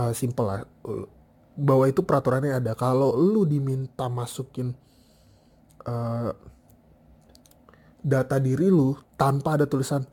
[0.00, 0.60] uh, simple lah.
[1.52, 2.72] Bahwa itu peraturannya ada.
[2.72, 4.72] Kalau lu diminta masukin
[5.84, 6.32] uh,
[8.00, 10.08] data diri lu tanpa ada tulisan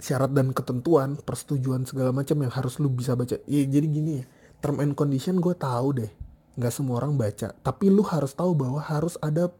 [0.00, 3.36] syarat dan ketentuan persetujuan segala macam yang harus lu bisa baca.
[3.44, 4.26] Ya jadi gini ya
[4.64, 6.12] term and condition gue tahu deh
[6.58, 9.50] nggak semua orang baca tapi lu harus tahu bahwa harus ada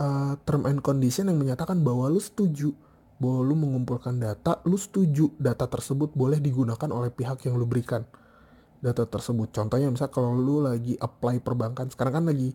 [0.00, 2.74] uh, term and condition yang menyatakan bahwa lu setuju
[3.16, 8.04] bahwa lu mengumpulkan data lu setuju data tersebut boleh digunakan oleh pihak yang lu berikan
[8.80, 9.52] data tersebut.
[9.52, 12.52] Contohnya misal kalau lu lagi apply perbankan, sekarang kan lagi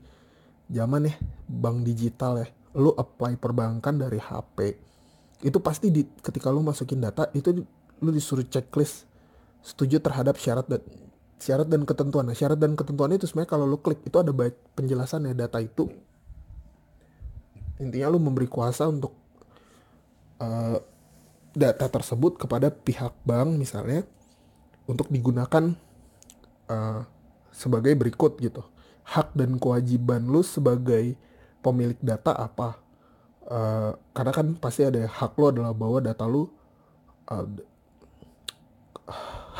[0.71, 1.15] zaman ya
[1.49, 2.47] bank digital ya.
[2.77, 4.57] Lu apply perbankan dari HP.
[5.43, 7.65] Itu pasti di, ketika lu masukin data itu
[8.01, 9.09] lu disuruh checklist
[9.61, 10.65] setuju terhadap syarat
[11.41, 12.29] syarat dan ketentuan.
[12.29, 14.29] Nah, syarat dan ketentuan itu sebenarnya kalau lu klik itu ada
[14.77, 15.89] penjelasan ya data itu.
[17.81, 19.17] Intinya lu memberi kuasa untuk
[20.37, 20.77] uh,
[21.57, 24.05] data tersebut kepada pihak bank misalnya
[24.85, 25.73] untuk digunakan
[26.69, 27.01] uh,
[27.49, 28.61] sebagai berikut gitu.
[29.01, 31.17] Hak dan kewajiban lu sebagai
[31.65, 32.77] pemilik data apa?
[33.49, 36.45] Uh, karena kan pasti ada hak lo adalah bahwa data lu
[37.33, 37.45] uh,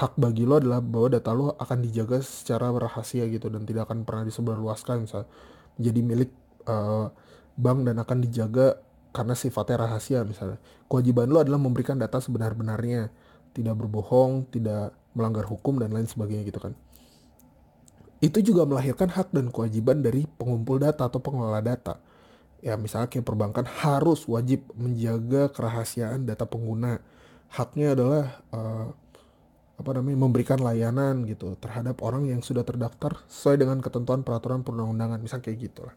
[0.02, 4.02] hak bagi lo adalah bahwa data lo akan dijaga secara rahasia gitu dan tidak akan
[4.02, 5.30] pernah disebarluaskan misal
[5.78, 6.32] menjadi milik
[6.66, 7.14] uh,
[7.54, 8.82] bank dan akan dijaga
[9.14, 10.58] karena sifatnya rahasia misalnya
[10.90, 13.14] kewajiban lo adalah memberikan data sebenar-benarnya
[13.54, 16.74] tidak berbohong tidak melanggar hukum dan lain sebagainya gitu kan
[18.22, 21.98] itu juga melahirkan hak dan kewajiban dari pengumpul data atau pengelola data.
[22.62, 27.02] Ya misalnya kayak perbankan harus wajib menjaga kerahasiaan data pengguna.
[27.50, 28.94] Haknya adalah uh,
[29.82, 35.18] apa namanya memberikan layanan gitu terhadap orang yang sudah terdaftar sesuai dengan ketentuan peraturan perundang-undangan
[35.18, 35.96] misal kayak gitu lah.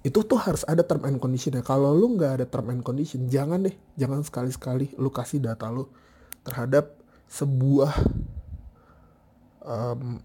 [0.00, 1.64] Itu tuh harus ada term and condition ya.
[1.64, 5.88] Kalau lu nggak ada term and condition, jangan deh, jangan sekali-sekali lu kasih data lu
[6.44, 6.96] terhadap
[7.28, 7.92] sebuah
[9.64, 10.18] um,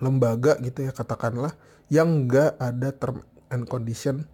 [0.00, 1.56] lembaga gitu ya katakanlah
[1.88, 4.28] yang nggak ada term and condition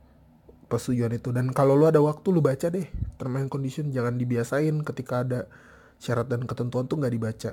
[0.67, 2.89] persetujuan itu dan kalau lu ada waktu lu baca deh
[3.21, 5.41] term and condition jangan dibiasain ketika ada
[6.03, 7.51] syarat dan ketentuan tuh nggak dibaca.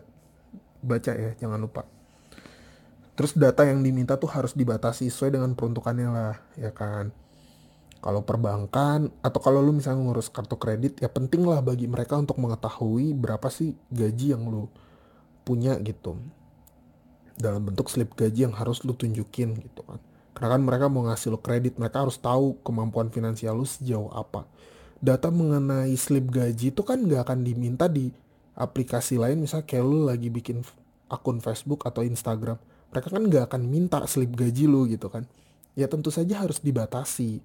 [0.82, 1.86] Baca ya jangan lupa.
[3.14, 7.14] Terus data yang diminta tuh harus dibatasi sesuai dengan peruntukannya lah ya kan?
[8.00, 12.40] Kalau perbankan atau kalau lu misalnya ngurus kartu kredit ya penting lah bagi mereka untuk
[12.40, 14.72] mengetahui berapa sih gaji yang lu
[15.44, 16.16] punya gitu.
[17.36, 20.00] Dalam bentuk slip gaji yang harus lu tunjukin gitu kan.
[20.32, 24.48] Karena kan mereka mau ngasih lo kredit mereka harus tahu kemampuan finansial lu sejauh apa.
[25.04, 28.16] Data mengenai slip gaji itu kan nggak akan diminta di
[28.60, 30.62] aplikasi lain misalnya kayak lu lagi bikin
[31.08, 35.30] akun Facebook atau Instagram mereka kan nggak akan minta slip gaji lu gitu kan.
[35.78, 37.40] Ya tentu saja harus dibatasi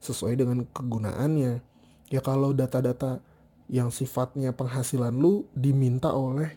[0.00, 1.60] sesuai dengan kegunaannya.
[2.08, 3.20] Ya kalau data-data
[3.68, 6.56] yang sifatnya penghasilan lu diminta oleh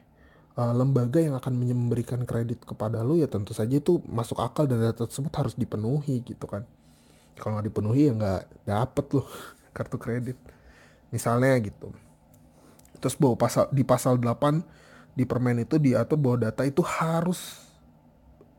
[0.55, 4.79] uh, lembaga yang akan memberikan kredit kepada lu ya tentu saja itu masuk akal dan
[4.79, 6.63] data tersebut harus dipenuhi gitu kan.
[7.35, 9.27] Kalau nggak dipenuhi ya nggak dapet loh
[9.75, 10.39] kartu kredit.
[11.11, 11.91] Misalnya gitu
[13.01, 17.65] terus bahwa pasal di pasal 8 di permen itu diatur bahwa data itu harus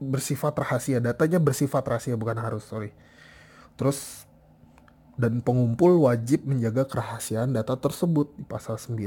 [0.03, 2.91] bersifat rahasia datanya bersifat rahasia bukan harus sorry
[3.79, 4.27] terus
[5.17, 8.99] dan pengumpul wajib menjaga kerahasiaan data tersebut di pasal 9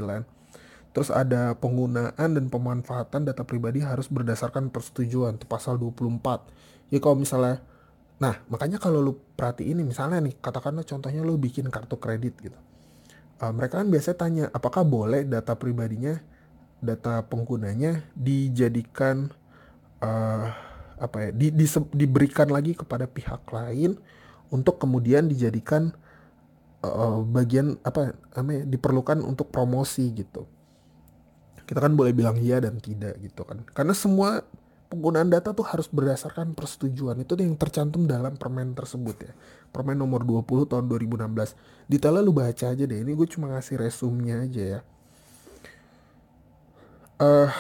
[0.96, 6.48] Terus ada penggunaan dan pemanfaatan data pribadi harus berdasarkan persetujuan, itu pasal 24.
[6.88, 7.60] Ya kalau misalnya
[8.16, 12.56] Nah, makanya kalau lu perhatiin nih, misalnya nih, katakanlah contohnya lu bikin kartu kredit gitu.
[13.36, 16.16] Uh, mereka kan biasanya tanya, apakah boleh data pribadinya,
[16.80, 19.28] data penggunanya dijadikan
[20.00, 20.48] uh,
[20.96, 24.00] apa ya, di, di, diberikan lagi kepada pihak lain
[24.48, 25.92] untuk kemudian dijadikan
[26.80, 30.48] uh, bagian apa namanya diperlukan untuk promosi gitu.
[31.66, 33.66] Kita kan boleh bilang iya dan tidak gitu kan.
[33.74, 34.46] Karena semua
[34.88, 39.34] penggunaan data tuh harus berdasarkan persetujuan itu yang tercantum dalam permen tersebut ya
[39.76, 44.48] permen nomor 20 tahun 2016 detailnya lu baca aja deh ini gue cuma ngasih resumnya
[44.48, 44.80] aja ya.
[47.16, 47.52] Uh,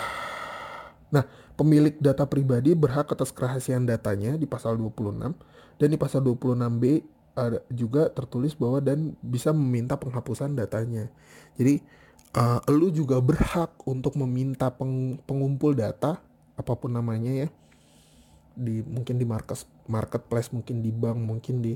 [1.11, 5.35] nah pemilik data pribadi berhak atas kerahasiaan datanya di pasal 26
[5.79, 7.03] dan di pasal 26B
[7.35, 11.11] ada juga tertulis bahwa dan bisa meminta penghapusan datanya.
[11.59, 11.83] Jadi
[12.39, 16.23] uh, lu juga berhak untuk meminta peng, pengumpul data
[16.55, 17.47] apa pun namanya ya.
[18.55, 21.75] Di mungkin di market marketplace mungkin di bank mungkin di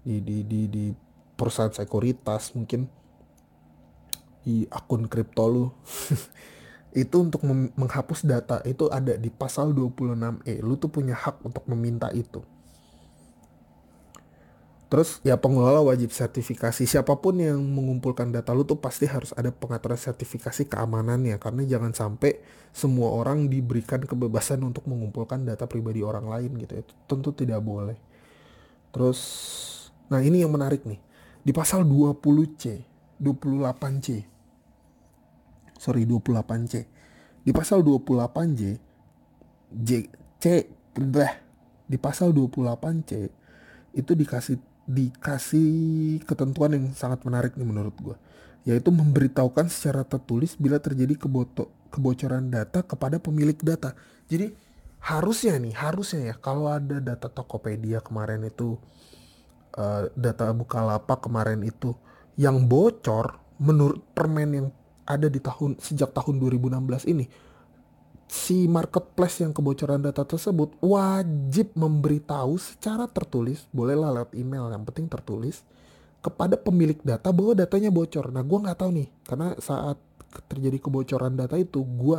[0.00, 0.84] di di di, di
[1.36, 2.88] perusahaan sekuritas mungkin.
[4.40, 5.66] Di akun kripto lu.
[6.90, 12.10] Itu untuk menghapus data itu ada di pasal 26E lu tuh punya hak untuk meminta
[12.10, 12.42] itu.
[14.90, 16.82] Terus ya pengelola wajib sertifikasi.
[16.82, 21.38] Siapa pun yang mengumpulkan data lu tuh pasti harus ada pengaturan sertifikasi keamanannya.
[21.38, 22.42] Karena jangan sampai
[22.74, 27.94] semua orang diberikan kebebasan untuk mengumpulkan data pribadi orang lain gitu itu tentu tidak boleh.
[28.90, 29.18] Terus
[30.10, 30.98] nah ini yang menarik nih.
[31.40, 32.84] Di pasal 20C,
[33.22, 34.08] 28C.
[35.80, 36.74] Sorry 28C.
[37.40, 38.90] Di pasal 28J
[39.70, 39.90] J
[40.42, 40.44] C
[41.86, 43.10] di pasal 28C
[43.94, 44.58] itu dikasih
[44.90, 45.70] dikasih
[46.26, 48.16] ketentuan yang sangat menarik nih menurut gue
[48.66, 53.94] yaitu memberitahukan secara tertulis bila terjadi keboto, kebocoran data kepada pemilik data
[54.26, 54.50] jadi
[55.00, 58.76] harusnya nih harusnya ya kalau ada data Tokopedia kemarin itu
[59.76, 61.94] uh, data Bukalapak kemarin itu
[62.40, 64.68] yang bocor menurut permen yang
[65.04, 67.26] ada di tahun sejak tahun 2016 ini
[68.30, 75.10] si marketplace yang kebocoran data tersebut wajib memberitahu secara tertulis, bolehlah lewat email, yang penting
[75.10, 75.66] tertulis
[76.22, 78.30] kepada pemilik data bahwa datanya bocor.
[78.30, 79.98] Nah, gue nggak tahu nih, karena saat
[80.46, 82.18] terjadi kebocoran data itu, gue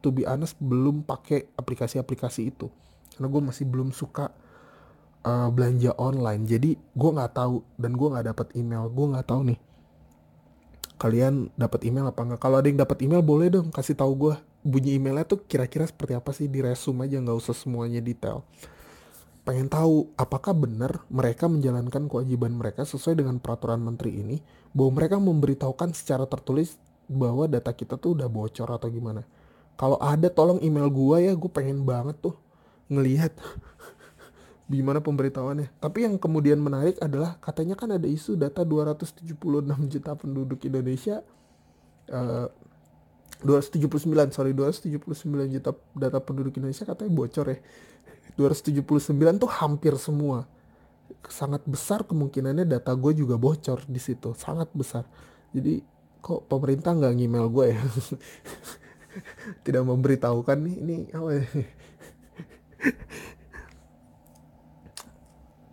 [0.00, 2.72] to be honest belum pakai aplikasi-aplikasi itu,
[3.12, 4.32] karena gue masih belum suka
[5.24, 6.46] uh, belanja online.
[6.46, 9.60] Jadi gue nggak tahu dan gue nggak dapat email, gue nggak tahu nih
[10.94, 14.34] kalian dapat email apa enggak kalau ada yang dapat email boleh dong kasih tahu gue
[14.64, 16.48] bunyi emailnya tuh kira-kira seperti apa sih?
[16.48, 18.42] Di resume aja nggak usah semuanya detail.
[19.44, 24.40] Pengen tahu apakah benar mereka menjalankan kewajiban mereka sesuai dengan peraturan menteri ini
[24.72, 29.28] bahwa mereka memberitahukan secara tertulis bahwa data kita tuh udah bocor atau gimana.
[29.76, 31.36] Kalau ada tolong email gua ya.
[31.36, 32.40] Gue pengen banget tuh
[32.88, 33.36] ngelihat
[34.74, 35.78] gimana pemberitahuannya.
[35.78, 39.34] Tapi yang kemudian menarik adalah katanya kan ada isu data 276
[39.88, 41.22] juta penduduk Indonesia
[42.10, 42.48] uh, eh,
[43.44, 47.58] 279 sorry 279 juta data penduduk Indonesia katanya bocor ya.
[48.34, 50.50] 279 tuh hampir semua.
[51.30, 54.34] Sangat besar kemungkinannya data gue juga bocor di situ.
[54.34, 55.06] Sangat besar.
[55.54, 55.80] Jadi
[56.18, 57.80] kok pemerintah nggak ngemail gue ya?
[59.64, 61.46] Tidak memberitahukan nih ini apa ya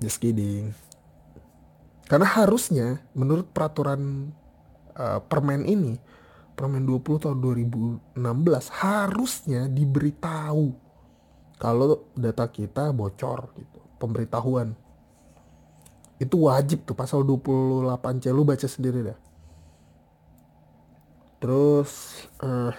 [0.01, 0.73] Just kidding.
[2.09, 4.33] Karena harusnya menurut peraturan
[4.97, 6.01] uh, permen ini,
[6.57, 8.17] permen 20 tahun 2016
[8.81, 10.73] harusnya diberitahu
[11.61, 13.79] kalau data kita bocor gitu.
[14.01, 14.73] Pemberitahuan.
[16.17, 19.19] Itu wajib tuh pasal 28 C lu baca sendiri dah.
[21.37, 22.73] Terus uh,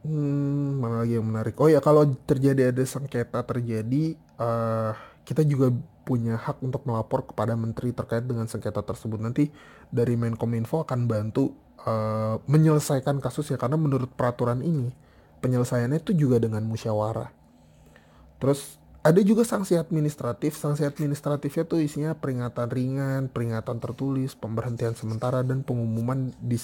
[0.00, 1.52] Hmm, mana lagi yang menarik?
[1.60, 4.96] Oh ya, kalau terjadi ada sengketa terjadi, uh,
[5.28, 5.68] kita juga
[6.08, 9.20] punya hak untuk melapor kepada menteri terkait dengan sengketa tersebut.
[9.20, 9.52] Nanti
[9.92, 11.52] dari Menkominfo akan bantu
[11.84, 14.88] uh, menyelesaikan kasus ya, karena menurut peraturan ini
[15.44, 17.28] penyelesaiannya itu juga dengan musyawarah.
[18.40, 20.56] Terus ada juga sanksi administratif.
[20.56, 26.56] Sanksi administratifnya tuh isinya peringatan ringan, peringatan tertulis, pemberhentian sementara dan pengumuman di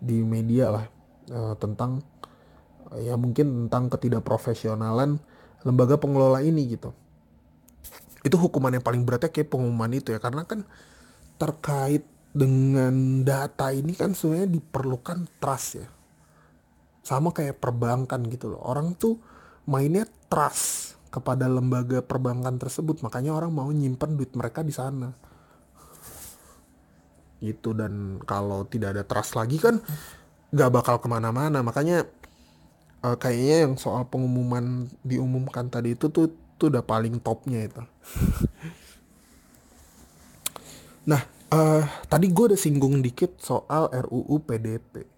[0.00, 0.86] di media lah
[1.28, 2.00] uh, tentang
[2.96, 5.20] ya mungkin tentang ketidakprofesionalan
[5.66, 6.94] lembaga pengelola ini gitu.
[8.22, 10.20] Itu hukuman yang paling beratnya kayak pengumuman itu ya.
[10.22, 10.66] Karena kan
[11.38, 12.02] terkait
[12.34, 15.88] dengan data ini kan sebenarnya diperlukan trust ya.
[17.02, 18.60] Sama kayak perbankan gitu loh.
[18.62, 19.16] Orang tuh
[19.64, 23.00] mainnya trust kepada lembaga perbankan tersebut.
[23.00, 25.14] Makanya orang mau nyimpen duit mereka di sana.
[27.38, 27.72] Gitu.
[27.72, 29.80] Dan kalau tidak ada trust lagi kan
[30.52, 31.64] nggak bakal ke mana-mana.
[31.64, 32.04] Makanya
[33.04, 37.82] uh, kayaknya yang soal pengumuman diumumkan tadi itu tuh itu udah paling topnya itu.
[41.08, 45.08] Nah uh, tadi gue udah singgung dikit soal RUU PDP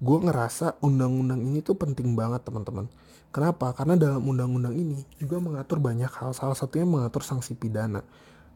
[0.00, 2.88] gue ngerasa undang-undang ini tuh penting banget teman-teman.
[3.30, 3.76] Kenapa?
[3.76, 6.32] Karena dalam undang-undang ini juga mengatur banyak hal.
[6.32, 8.02] Salah satunya mengatur sanksi pidana.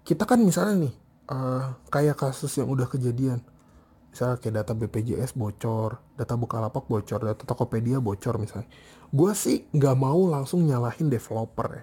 [0.02, 0.94] Kita kan misalnya nih
[1.30, 3.44] uh, kayak kasus yang udah kejadian
[4.14, 8.70] misalnya kayak data BPJS bocor, data Bukalapak bocor, data Tokopedia bocor misalnya.
[9.10, 11.82] Gue sih nggak mau langsung nyalahin developer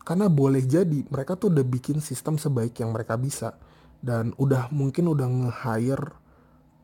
[0.00, 3.52] Karena boleh jadi mereka tuh udah bikin sistem sebaik yang mereka bisa.
[4.00, 6.16] Dan udah mungkin udah nge-hire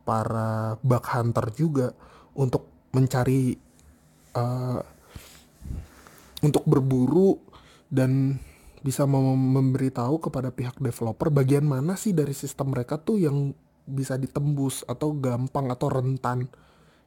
[0.05, 1.89] para bug hunter juga
[2.37, 3.57] untuk mencari
[4.37, 4.79] uh,
[6.45, 7.41] untuk berburu
[7.89, 8.37] dan
[8.85, 14.17] bisa mem memberitahu kepada pihak developer bagian mana sih dari sistem mereka tuh yang bisa
[14.17, 16.49] ditembus atau gampang atau rentan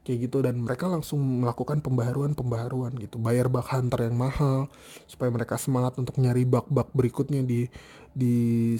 [0.03, 0.39] kayak gitu.
[0.41, 3.19] Dan mereka langsung melakukan pembaharuan-pembaharuan gitu.
[3.19, 4.71] Bayar bug hunter yang mahal
[5.05, 7.67] supaya mereka semangat untuk nyari bug-bug berikutnya di
[8.15, 8.75] di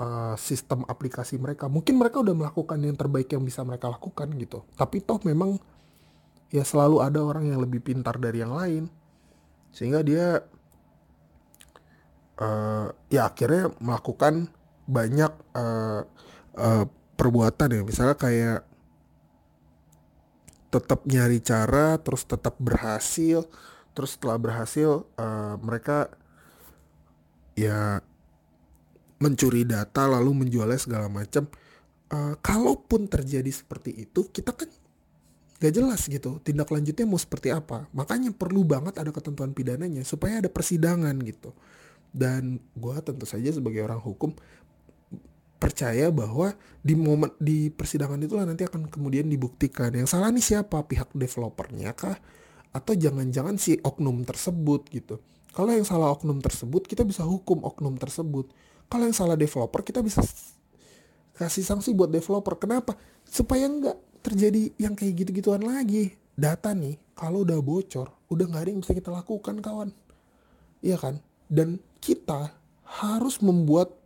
[0.00, 1.68] uh, sistem aplikasi mereka.
[1.68, 4.64] Mungkin mereka udah melakukan yang terbaik yang bisa mereka lakukan gitu.
[4.76, 5.60] Tapi toh memang
[6.52, 8.88] ya selalu ada orang yang lebih pintar dari yang lain.
[9.72, 10.40] Sehingga dia
[12.40, 14.48] uh, ya akhirnya melakukan
[14.86, 16.06] banyak uh,
[16.56, 16.84] uh,
[17.16, 17.82] perbuatan ya.
[17.82, 18.60] Misalnya kayak
[20.70, 23.48] tetap nyari cara terus tetap berhasil
[23.96, 26.12] terus setelah berhasil uh, mereka
[27.56, 28.04] ya
[29.16, 31.48] mencuri data lalu menjualnya segala macam.
[32.06, 34.70] Uh, kalaupun terjadi seperti itu kita kan
[35.58, 37.88] gak jelas gitu tindak lanjutnya mau seperti apa.
[37.96, 41.56] Makanya perlu banget ada ketentuan pidananya supaya ada persidangan gitu.
[42.12, 44.36] Dan gue tentu saja sebagai orang hukum
[45.56, 46.52] percaya bahwa
[46.84, 49.90] di momen di persidangan itulah nanti akan kemudian dibuktikan.
[49.90, 50.84] Yang salah nih siapa?
[50.84, 52.16] Pihak developernya kah?
[52.70, 55.18] Atau jangan-jangan si oknum tersebut gitu?
[55.56, 58.52] Kalau yang salah oknum tersebut kita bisa hukum oknum tersebut.
[58.86, 60.20] Kalau yang salah developer kita bisa
[61.36, 62.60] kasih sanksi buat developer.
[62.60, 62.94] Kenapa?
[63.24, 66.12] Supaya nggak terjadi yang kayak gitu-gituan lagi.
[66.36, 69.90] Data nih kalau udah bocor udah nggak ada yang bisa kita lakukan kawan.
[70.84, 71.24] Iya kan?
[71.48, 72.52] Dan kita
[72.86, 73.96] harus membuat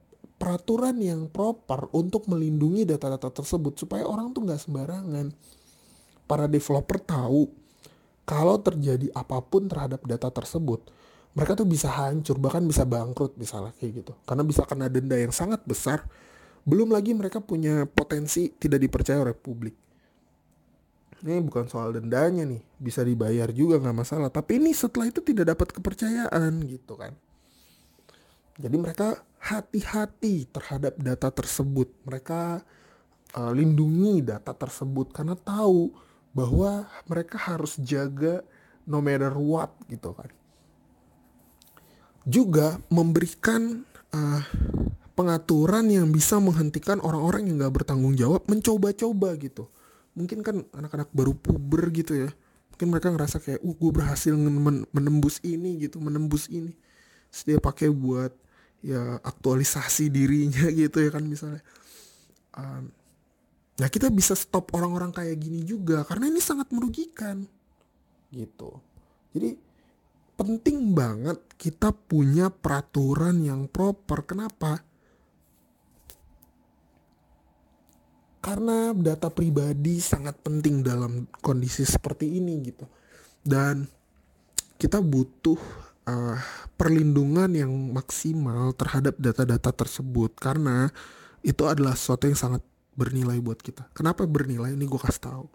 [0.41, 5.29] peraturan yang proper untuk melindungi data-data tersebut supaya orang tuh nggak sembarangan.
[6.25, 7.53] Para developer tahu
[8.25, 10.89] kalau terjadi apa pun terhadap data tersebut,
[11.37, 14.13] mereka tuh bisa hancur bahkan bisa bangkrut misalnya kayak gitu.
[14.25, 16.09] Karena bisa kena denda yang sangat besar.
[16.65, 19.77] Belum lagi mereka punya potensi tidak dipercaya oleh publik.
[21.21, 24.33] Ini bukan soal dendanya nih, bisa dibayar juga nggak masalah.
[24.33, 27.13] Tapi ini setelah itu tidak dapat kepercayaan gitu kan.
[28.57, 31.89] Jadi mereka hati-hati terhadap data tersebut.
[32.05, 32.61] Mereka
[33.35, 35.91] uh, lindungi data tersebut karena tahu
[36.31, 38.45] bahwa mereka harus jaga
[38.85, 40.31] no matter what gitu kan.
[42.29, 43.83] Juga memberikan
[44.13, 44.45] uh,
[45.17, 49.67] pengaturan yang bisa menghentikan orang-orang yang gak bertanggung jawab mencoba-coba gitu.
[50.15, 52.31] Mungkin kan anak-anak baru puber gitu ya.
[52.77, 54.33] Mungkin mereka ngerasa kayak, uh gue berhasil
[54.93, 56.73] menembus ini gitu, menembus ini.
[57.29, 58.33] Terus dia pakai buat
[58.81, 61.63] ya aktualisasi dirinya gitu ya kan misalnya.
[62.57, 62.91] Um,
[63.81, 67.45] nah kita bisa stop orang-orang kayak gini juga karena ini sangat merugikan.
[68.31, 68.71] Gitu.
[69.37, 69.51] Jadi
[70.41, 74.25] penting banget kita punya peraturan yang proper.
[74.25, 74.81] Kenapa?
[78.41, 82.89] Karena data pribadi sangat penting dalam kondisi seperti ini gitu.
[83.45, 83.85] Dan
[84.81, 85.61] kita butuh
[86.11, 86.37] uh,
[86.75, 90.91] perlindungan yang maksimal terhadap data-data tersebut karena
[91.41, 92.63] itu adalah sesuatu yang sangat
[92.99, 93.89] bernilai buat kita.
[93.97, 94.75] Kenapa bernilai?
[94.77, 95.47] Ini gue kasih tahu.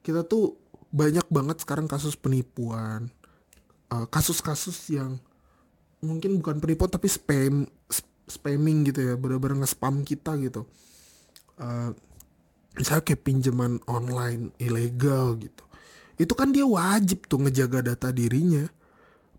[0.00, 0.56] Kita tuh
[0.90, 3.12] banyak banget sekarang kasus penipuan,
[3.94, 5.20] uh, kasus-kasus yang
[6.02, 7.68] mungkin bukan penipuan tapi spam,
[8.26, 10.66] spamming gitu ya, bener-bener nge-spam kita gitu.
[11.60, 11.94] Uh,
[12.74, 15.62] misalnya kayak pinjaman online ilegal gitu.
[16.18, 18.66] Itu kan dia wajib tuh ngejaga data dirinya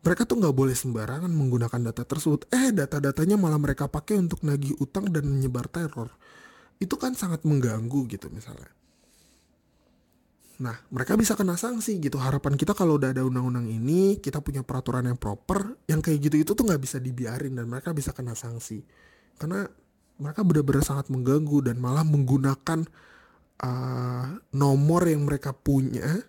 [0.02, 2.50] mereka tuh nggak boleh sembarangan menggunakan data tersebut.
[2.50, 6.10] Eh, data-datanya malah mereka pakai untuk nagih utang dan menyebar teror.
[6.82, 8.74] Itu kan sangat mengganggu gitu misalnya.
[10.62, 12.22] Nah, mereka bisa kena sanksi gitu.
[12.22, 16.38] Harapan kita kalau udah ada undang-undang ini, kita punya peraturan yang proper, yang kayak gitu
[16.38, 18.82] itu tuh nggak bisa dibiarin dan mereka bisa kena sanksi.
[19.38, 19.66] Karena
[20.22, 22.86] mereka benar-benar sangat mengganggu dan malah menggunakan
[23.58, 26.22] uh, nomor yang mereka punya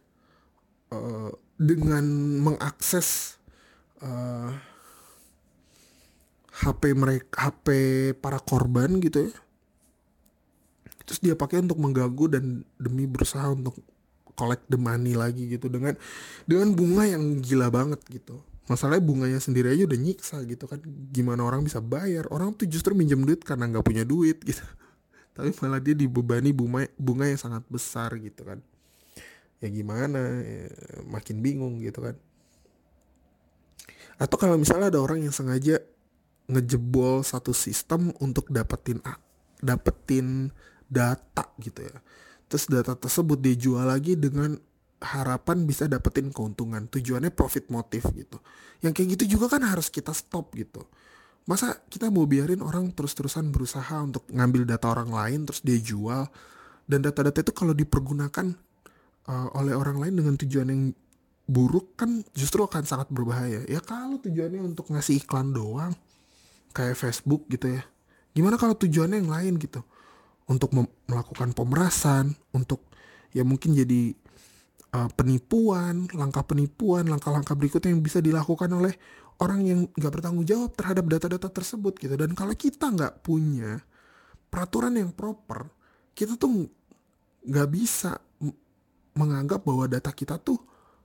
[0.93, 1.29] uh,
[1.61, 2.05] dengan
[2.41, 3.37] mengakses
[4.03, 4.51] uh, eh,
[6.53, 7.67] HP mereka HP
[8.19, 9.35] para korban gitu ya.
[11.03, 12.45] Terus dia pakai untuk mengganggu dan
[12.79, 13.81] demi berusaha untuk
[14.39, 15.67] collect the money lagi gitu.
[15.67, 15.97] Dengan
[16.47, 18.39] dengan bunga yang gila banget gitu.
[18.71, 20.79] Masalahnya bunganya sendiri aja udah nyiksa gitu kan.
[21.11, 22.31] Gimana orang bisa bayar?
[22.31, 24.63] Orang tuh justru minjem duit karena nggak punya duit gitu.
[25.35, 28.63] Tapi malah dia dibebani bunga bunga yang sangat besar gitu kan.
[29.59, 30.21] Ya gimana?
[30.47, 30.71] Ya,
[31.11, 32.15] makin bingung gitu kan
[34.23, 35.83] atau kalau misalnya ada orang yang sengaja
[36.47, 39.03] ngejebol satu sistem untuk dapetin
[39.59, 40.55] dapetin
[40.87, 41.99] data gitu ya.
[42.47, 44.55] Terus data tersebut dijual lagi dengan
[45.03, 46.87] harapan bisa dapetin keuntungan.
[46.87, 48.39] Tujuannya profit motif gitu.
[48.79, 50.87] Yang kayak gitu juga kan harus kita stop gitu.
[51.43, 56.31] Masa kita mau biarin orang terus-terusan berusaha untuk ngambil data orang lain terus dia jual
[56.87, 58.55] dan data-data itu kalau dipergunakan
[59.27, 60.83] uh, oleh orang lain dengan tujuan yang
[61.47, 63.67] buruk kan justru akan sangat berbahaya.
[63.67, 65.93] Ya kalau tujuannya untuk ngasih iklan doang
[66.73, 67.83] kayak Facebook gitu ya.
[68.33, 69.83] Gimana kalau tujuannya yang lain gitu?
[70.49, 70.75] Untuk
[71.07, 72.83] melakukan pemerasan untuk
[73.33, 74.13] ya mungkin jadi
[74.97, 78.95] uh, penipuan langkah penipuan langkah-langkah berikutnya yang bisa dilakukan oleh
[79.41, 82.15] orang yang nggak bertanggung jawab terhadap data-data tersebut gitu.
[82.15, 83.81] Dan kalau kita nggak punya
[84.53, 85.67] peraturan yang proper
[86.13, 86.69] kita tuh
[87.43, 88.21] nggak bisa
[89.17, 90.61] menganggap bahwa data kita tuh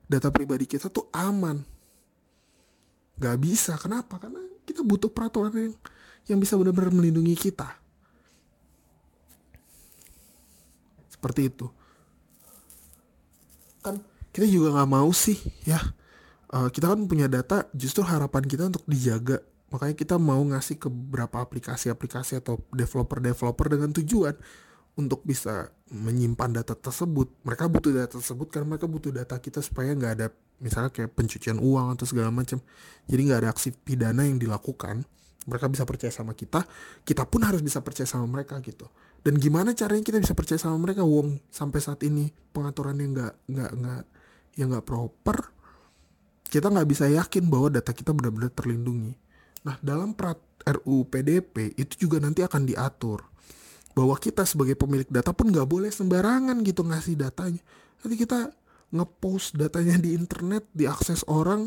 [0.08, 1.62] data pribadi kita tuh aman.
[3.20, 3.76] Nggak bisa.
[3.76, 4.18] Kenapa?
[4.18, 5.76] Karena kita butuh peraturan yang
[6.28, 7.68] yang bisa benar-benar melindungi kita.
[11.12, 11.68] Seperti itu.
[13.84, 14.00] Kan
[14.32, 15.38] kita juga nggak mau sih
[15.68, 15.80] ya.
[16.48, 19.44] Uh, kita kan punya data justru harapan kita untuk dijaga.
[19.68, 24.32] Makanya kita mau ngasih ke beberapa aplikasi-aplikasi atau developer-developer dengan tujuan
[24.98, 29.94] untuk bisa menyimpan data tersebut mereka butuh data tersebut karena mereka butuh data kita supaya
[29.94, 30.28] nggak ada
[30.58, 32.58] misalnya kayak pencucian uang atau segala macam.
[33.06, 35.06] Jadi nggak ada aksi pidana yang dilakukan.
[35.48, 36.66] Mereka bisa percaya sama kita
[37.08, 38.90] kita pun harus bisa percaya sama mereka gitu.
[39.22, 41.06] Dan gimana caranya kita bisa percaya sama mereka?
[41.06, 44.04] Wong sampai saat ini pengaturannya nggak nggak nggak
[44.58, 45.38] ya nggak proper
[46.48, 49.14] kita nggak bisa yakin bahwa data kita benar-benar terlindungi.
[49.68, 53.20] Nah, dalam prat RUU PDP itu juga nanti akan diatur
[53.98, 57.58] bahwa kita sebagai pemilik data pun nggak boleh sembarangan gitu ngasih datanya.
[58.06, 58.54] Nanti kita
[58.94, 61.66] ngepost datanya di internet, diakses orang,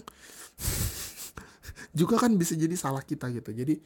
[1.98, 3.50] juga kan bisa jadi salah kita gitu.
[3.50, 3.82] Jadi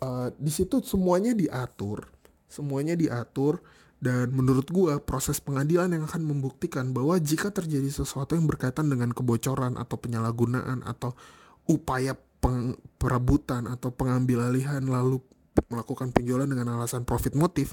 [0.00, 2.08] uh, di situ semuanya diatur,
[2.48, 3.60] semuanya diatur
[4.00, 9.12] dan menurut gua proses pengadilan yang akan membuktikan bahwa jika terjadi sesuatu yang berkaitan dengan
[9.12, 11.12] kebocoran atau penyalahgunaan atau
[11.68, 15.20] upaya peng perebutan atau pengambil alihan lalu
[15.70, 17.72] melakukan penjualan dengan alasan profit motif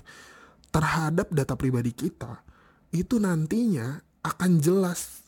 [0.74, 2.42] terhadap data pribadi kita
[2.94, 5.26] itu nantinya akan jelas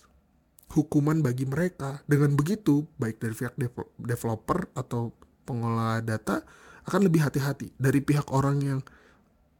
[0.73, 2.01] hukuman bagi mereka.
[2.05, 3.53] Dengan begitu baik dari pihak
[4.01, 5.13] developer atau
[5.45, 6.41] pengelola data
[6.85, 8.79] akan lebih hati-hati dari pihak orang yang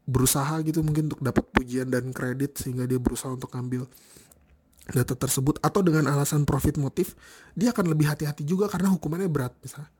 [0.06, 3.90] berusaha gitu mungkin untuk dapat pujian dan kredit sehingga dia berusaha untuk ambil
[4.90, 5.58] data tersebut.
[5.62, 7.18] Atau dengan alasan profit motif
[7.58, 9.95] dia akan lebih hati-hati juga karena hukumannya berat misalnya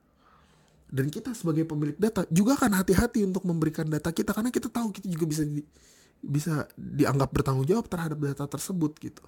[0.86, 4.94] dan kita sebagai pemilik data juga akan hati-hati untuk memberikan data kita karena kita tahu
[4.94, 5.62] kita juga bisa di,
[6.22, 9.26] bisa dianggap bertanggung jawab terhadap data tersebut gitu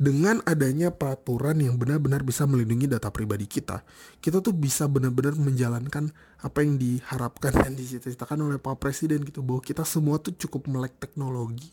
[0.00, 3.84] dengan adanya peraturan yang benar-benar bisa melindungi data pribadi kita,
[4.24, 6.08] kita tuh bisa benar-benar menjalankan
[6.40, 10.96] apa yang diharapkan dan diceritakan oleh Pak Presiden gitu bahwa kita semua tuh cukup melek
[10.96, 11.68] teknologi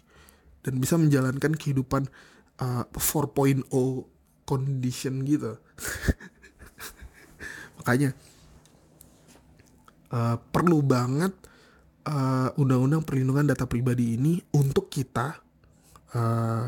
[0.59, 2.11] dan bisa menjalankan kehidupan
[2.59, 3.63] uh, 4.0
[4.43, 5.55] condition gitu.
[7.87, 8.11] Makanya
[10.11, 11.31] uh, perlu banget
[12.03, 15.39] uh, undang-undang perlindungan data pribadi ini untuk kita
[16.11, 16.67] uh,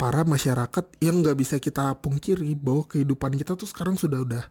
[0.00, 4.44] para masyarakat yang nggak bisa kita pungkiri bahwa kehidupan kita tuh sekarang sudah udah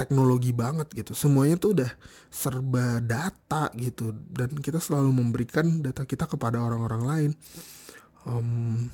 [0.00, 1.12] teknologi banget gitu.
[1.12, 1.92] Semuanya tuh udah
[2.32, 4.16] serba data gitu.
[4.32, 7.30] Dan kita selalu memberikan data kita kepada orang-orang lain.
[8.24, 8.88] Um,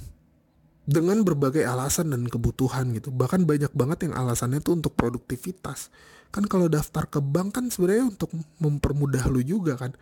[0.86, 3.10] dengan berbagai alasan dan kebutuhan gitu.
[3.10, 5.90] Bahkan banyak banget yang alasannya tuh untuk produktivitas.
[6.30, 8.30] Kan kalau daftar ke bank kan sebenarnya untuk
[8.62, 9.92] mempermudah lu juga kan.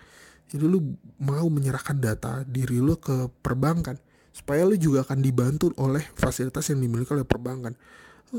[0.53, 3.97] Jadi lu mau menyerahkan data diri lu ke perbankan
[4.29, 7.73] supaya lu juga akan dibantu oleh fasilitas yang dimiliki oleh perbankan.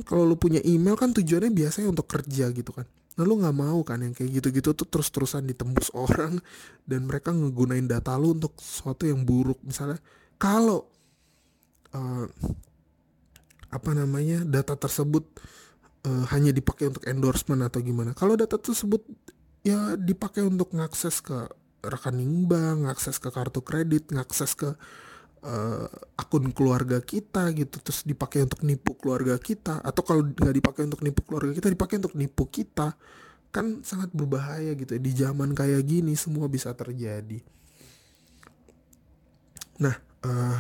[0.06, 2.86] Kalau lu punya email kan tujuannya biasanya untuk kerja gitu kan.
[3.16, 6.38] Nah lu nggak mau kan yang kayak gitu-gitu tuh terus-terusan ditembus orang
[6.86, 9.58] dan mereka ngegunain data lu untuk sesuatu yang buruk.
[9.66, 9.98] Misalnya
[10.38, 10.94] kalau
[11.96, 12.28] uh,
[13.72, 15.24] apa namanya data tersebut
[16.08, 18.12] uh, hanya dipakai untuk endorsement atau gimana.
[18.12, 19.04] Kalau data tersebut
[19.66, 21.50] ya dipakai untuk ngakses ke
[21.86, 24.74] rekening bank ngakses ke kartu kredit ngakses ke
[25.46, 27.82] uh, akun keluarga kita gitu.
[27.82, 29.82] Terus dipakai untuk nipu keluarga kita.
[29.82, 32.96] Atau kalau nggak dipakai untuk nipu keluarga kita dipakai untuk nipu kita.
[33.52, 37.40] Kan sangat berbahaya gitu di zaman kayak gini semua bisa terjadi.
[39.80, 40.60] Nah uh,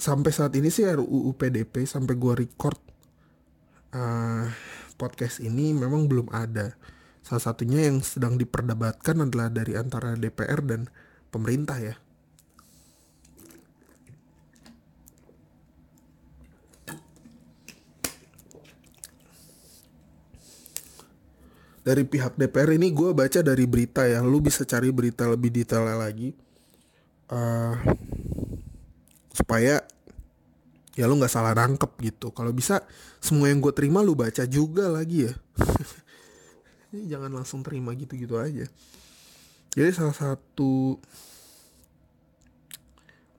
[0.00, 2.80] sampai saat ini sih RUU PDP sampai gua record
[3.92, 4.48] uh,
[4.96, 6.72] podcast ini memang belum ada.
[7.20, 10.88] Salah satunya yang sedang diperdebatkan adalah dari antara DPR dan
[11.28, 11.94] pemerintah ya.
[21.80, 25.96] Dari pihak DPR ini gue baca dari berita ya, lu bisa cari berita lebih detailnya
[25.96, 26.36] lagi.
[27.32, 27.72] Uh,
[29.40, 29.80] supaya
[30.92, 32.28] ya lu nggak salah nangkep gitu.
[32.36, 32.84] Kalau bisa
[33.24, 35.34] semua yang gue terima lu baca juga lagi ya.
[37.16, 38.68] Jangan langsung terima gitu-gitu aja.
[39.72, 40.98] Jadi salah satu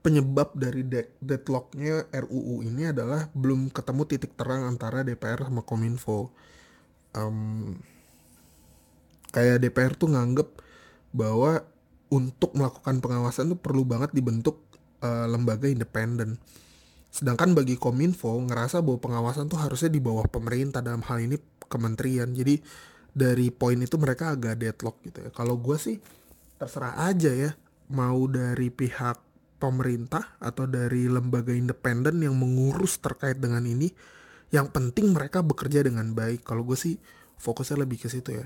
[0.01, 0.81] penyebab dari
[1.21, 6.33] deadlocknya RUU ini adalah belum ketemu titik terang antara DPR sama Kominfo.
[7.13, 7.77] Um,
[9.35, 10.47] kayak DPR tuh nganggep
[11.11, 11.67] bahwa
[12.07, 14.70] untuk melakukan pengawasan tuh perlu banget dibentuk
[15.03, 16.37] uh, lembaga independen.
[17.11, 21.35] Sedangkan bagi Kominfo ngerasa bahwa pengawasan tuh harusnya di bawah pemerintah dalam hal ini
[21.67, 22.31] kementerian.
[22.31, 22.63] Jadi
[23.11, 25.29] dari poin itu mereka agak deadlock gitu ya.
[25.35, 25.99] Kalau gue sih
[26.55, 27.51] terserah aja ya
[27.91, 29.19] mau dari pihak
[29.59, 33.91] pemerintah atau dari lembaga independen yang mengurus terkait dengan ini.
[34.51, 36.47] Yang penting mereka bekerja dengan baik.
[36.47, 36.95] Kalau gue sih
[37.39, 38.45] fokusnya lebih ke situ ya.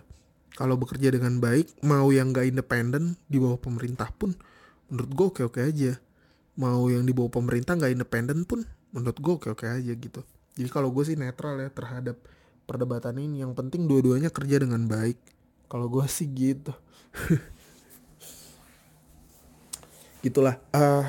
[0.56, 4.32] Kalau bekerja dengan baik, mau yang gak independen di bawah pemerintah pun,
[4.88, 6.00] menurut gue oke-oke aja.
[6.56, 8.64] Mau yang di bawah pemerintah gak independen pun,
[8.96, 10.24] menurut gue oke-oke aja gitu.
[10.56, 12.16] Jadi kalau gue sih netral ya terhadap
[12.64, 13.44] perdebatan ini.
[13.44, 15.20] Yang penting dua-duanya kerja dengan baik.
[15.68, 16.72] Kalau gue sih gitu.
[20.26, 20.56] Gitulah.
[20.72, 21.04] Uh,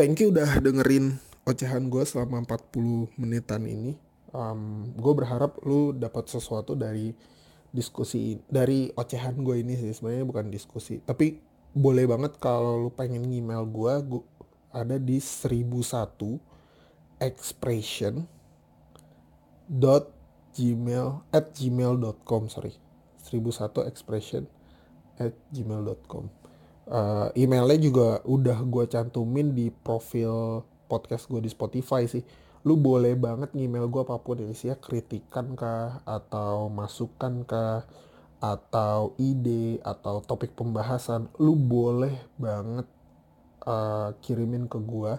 [0.00, 4.00] thank you udah dengerin ocehan gue selama 40 menitan ini.
[4.32, 7.12] Um, gue berharap lu dapat sesuatu dari
[7.72, 9.92] diskusi dari ocehan gue ini sih.
[9.92, 14.22] Sebenarnya bukan diskusi tapi boleh banget kalau lu pengen email gue gue
[14.72, 16.40] ada di 1001
[17.20, 18.24] expression
[19.68, 20.12] dot
[20.52, 22.76] gmail at gmail.com sorry.
[23.24, 24.44] 1001 expression
[25.16, 26.42] at gmail.com
[26.88, 32.24] uh, emailnya juga udah gue cantumin di profil podcast gue di Spotify sih.
[32.62, 37.82] Lu boleh banget email gue apa pun yang isinya kritikan kah atau masukan kah
[38.42, 42.90] atau ide atau topik pembahasan lu boleh banget
[43.62, 45.14] uh, kirimin ke gue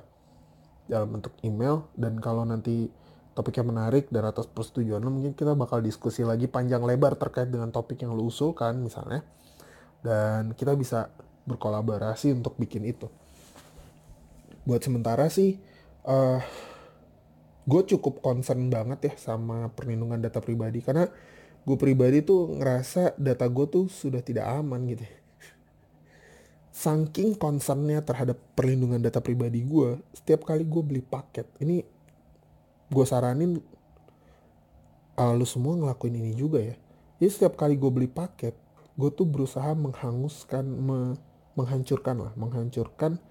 [0.92, 1.88] dalam bentuk email.
[1.96, 2.92] Dan kalau nanti
[3.32, 7.72] topiknya menarik dan atas persetujuan lo mungkin kita bakal diskusi lagi panjang lebar terkait dengan
[7.72, 9.24] topik yang lo usulkan misalnya.
[10.04, 11.08] Dan kita bisa
[11.48, 13.08] berkolaborasi untuk bikin itu.
[14.68, 15.64] Buat sementara sih
[16.04, 16.40] uh, eh,
[17.64, 20.84] gue cukup concern banget ya sama perlindungan data pribadi.
[20.84, 21.08] Karena
[21.64, 25.06] gue pribadi tuh ngerasa data gue tuh sudah tidak aman gitu
[26.74, 31.86] saking concernnya terhadap perlindungan data pribadi gue, setiap kali gue beli paket, ini
[32.90, 33.62] gue saranin
[35.16, 36.76] uh, semua ngelakuin ini juga ya.
[37.22, 38.58] Jadi setiap kali gue beli paket,
[38.98, 41.14] gue tuh berusaha menghanguskan, me,
[41.54, 43.22] menghancurkan lah, menghancurkan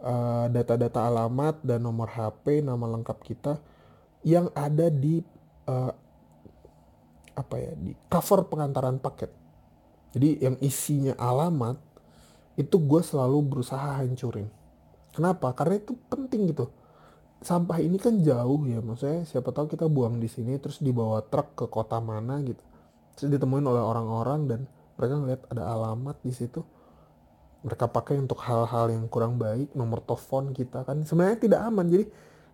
[0.00, 3.60] uh, data-data uh, alamat dan nomor HP, nama lengkap kita
[4.24, 5.20] yang ada di
[5.68, 5.92] uh,
[7.38, 9.30] apa ya di cover pengantaran paket.
[10.10, 11.78] Jadi yang isinya alamat
[12.58, 14.50] itu gue selalu berusaha hancurin.
[15.14, 15.54] Kenapa?
[15.54, 16.66] Karena itu penting gitu.
[17.38, 21.54] Sampah ini kan jauh ya, maksudnya siapa tahu kita buang di sini terus dibawa truk
[21.54, 22.58] ke kota mana gitu.
[23.14, 24.60] Terus ditemuin oleh orang-orang dan
[24.98, 26.66] mereka ngeliat ada alamat di situ.
[27.62, 31.86] Mereka pakai untuk hal-hal yang kurang baik, nomor telepon kita kan sebenarnya tidak aman.
[31.86, 32.04] Jadi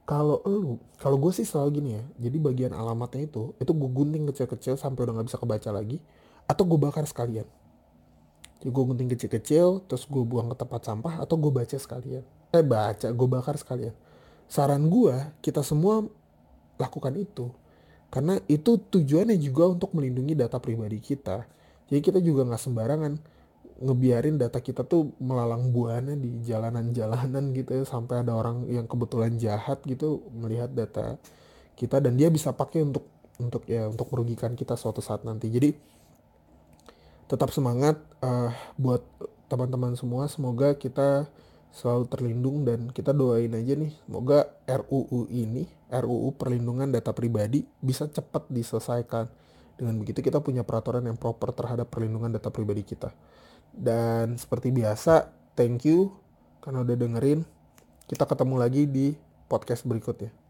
[0.05, 2.05] kalau lu, kalau gue sih selalu gini ya.
[2.29, 5.97] Jadi bagian alamatnya itu, itu gue gunting kecil-kecil sampai udah nggak bisa kebaca lagi,
[6.45, 7.49] atau gue bakar sekalian.
[8.61, 12.25] Jadi gue gunting kecil-kecil terus gue buang ke tempat sampah atau gue baca sekalian.
[12.49, 13.93] Eh baca gue bakar sekalian.
[14.49, 15.13] Saran gue
[15.45, 16.05] kita semua
[16.81, 17.53] lakukan itu
[18.09, 21.45] karena itu tujuannya juga untuk melindungi data pribadi kita.
[21.93, 23.13] Jadi kita juga nggak sembarangan
[23.83, 27.85] ngebiarin data kita tuh melalang buana di jalanan-jalanan gitu ya.
[27.87, 31.19] Sampai ada orang yang kebetulan jahat gitu melihat data
[31.75, 33.11] kita dan dia bisa pakai untuk
[33.43, 35.51] untuk ya untuk merugikan kita suatu saat nanti.
[35.51, 35.75] Jadi
[37.27, 39.03] tetap semangat uh, buat
[39.51, 40.31] teman-teman semua.
[40.31, 41.27] Semoga kita
[41.75, 43.91] selalu terlindung dan kita doain aja nih.
[44.07, 49.27] Semoga RUU ini RUU perlindungan data pribadi bisa cepat diselesaikan.
[49.75, 53.11] Dengan begitu kita punya peraturan yang proper terhadap perlindungan data pribadi kita
[53.75, 56.15] dan seperti biasa thank you
[56.63, 57.45] karena udah dengerin.
[58.05, 59.17] Kita ketemu lagi di
[59.49, 60.44] podcast berikutnya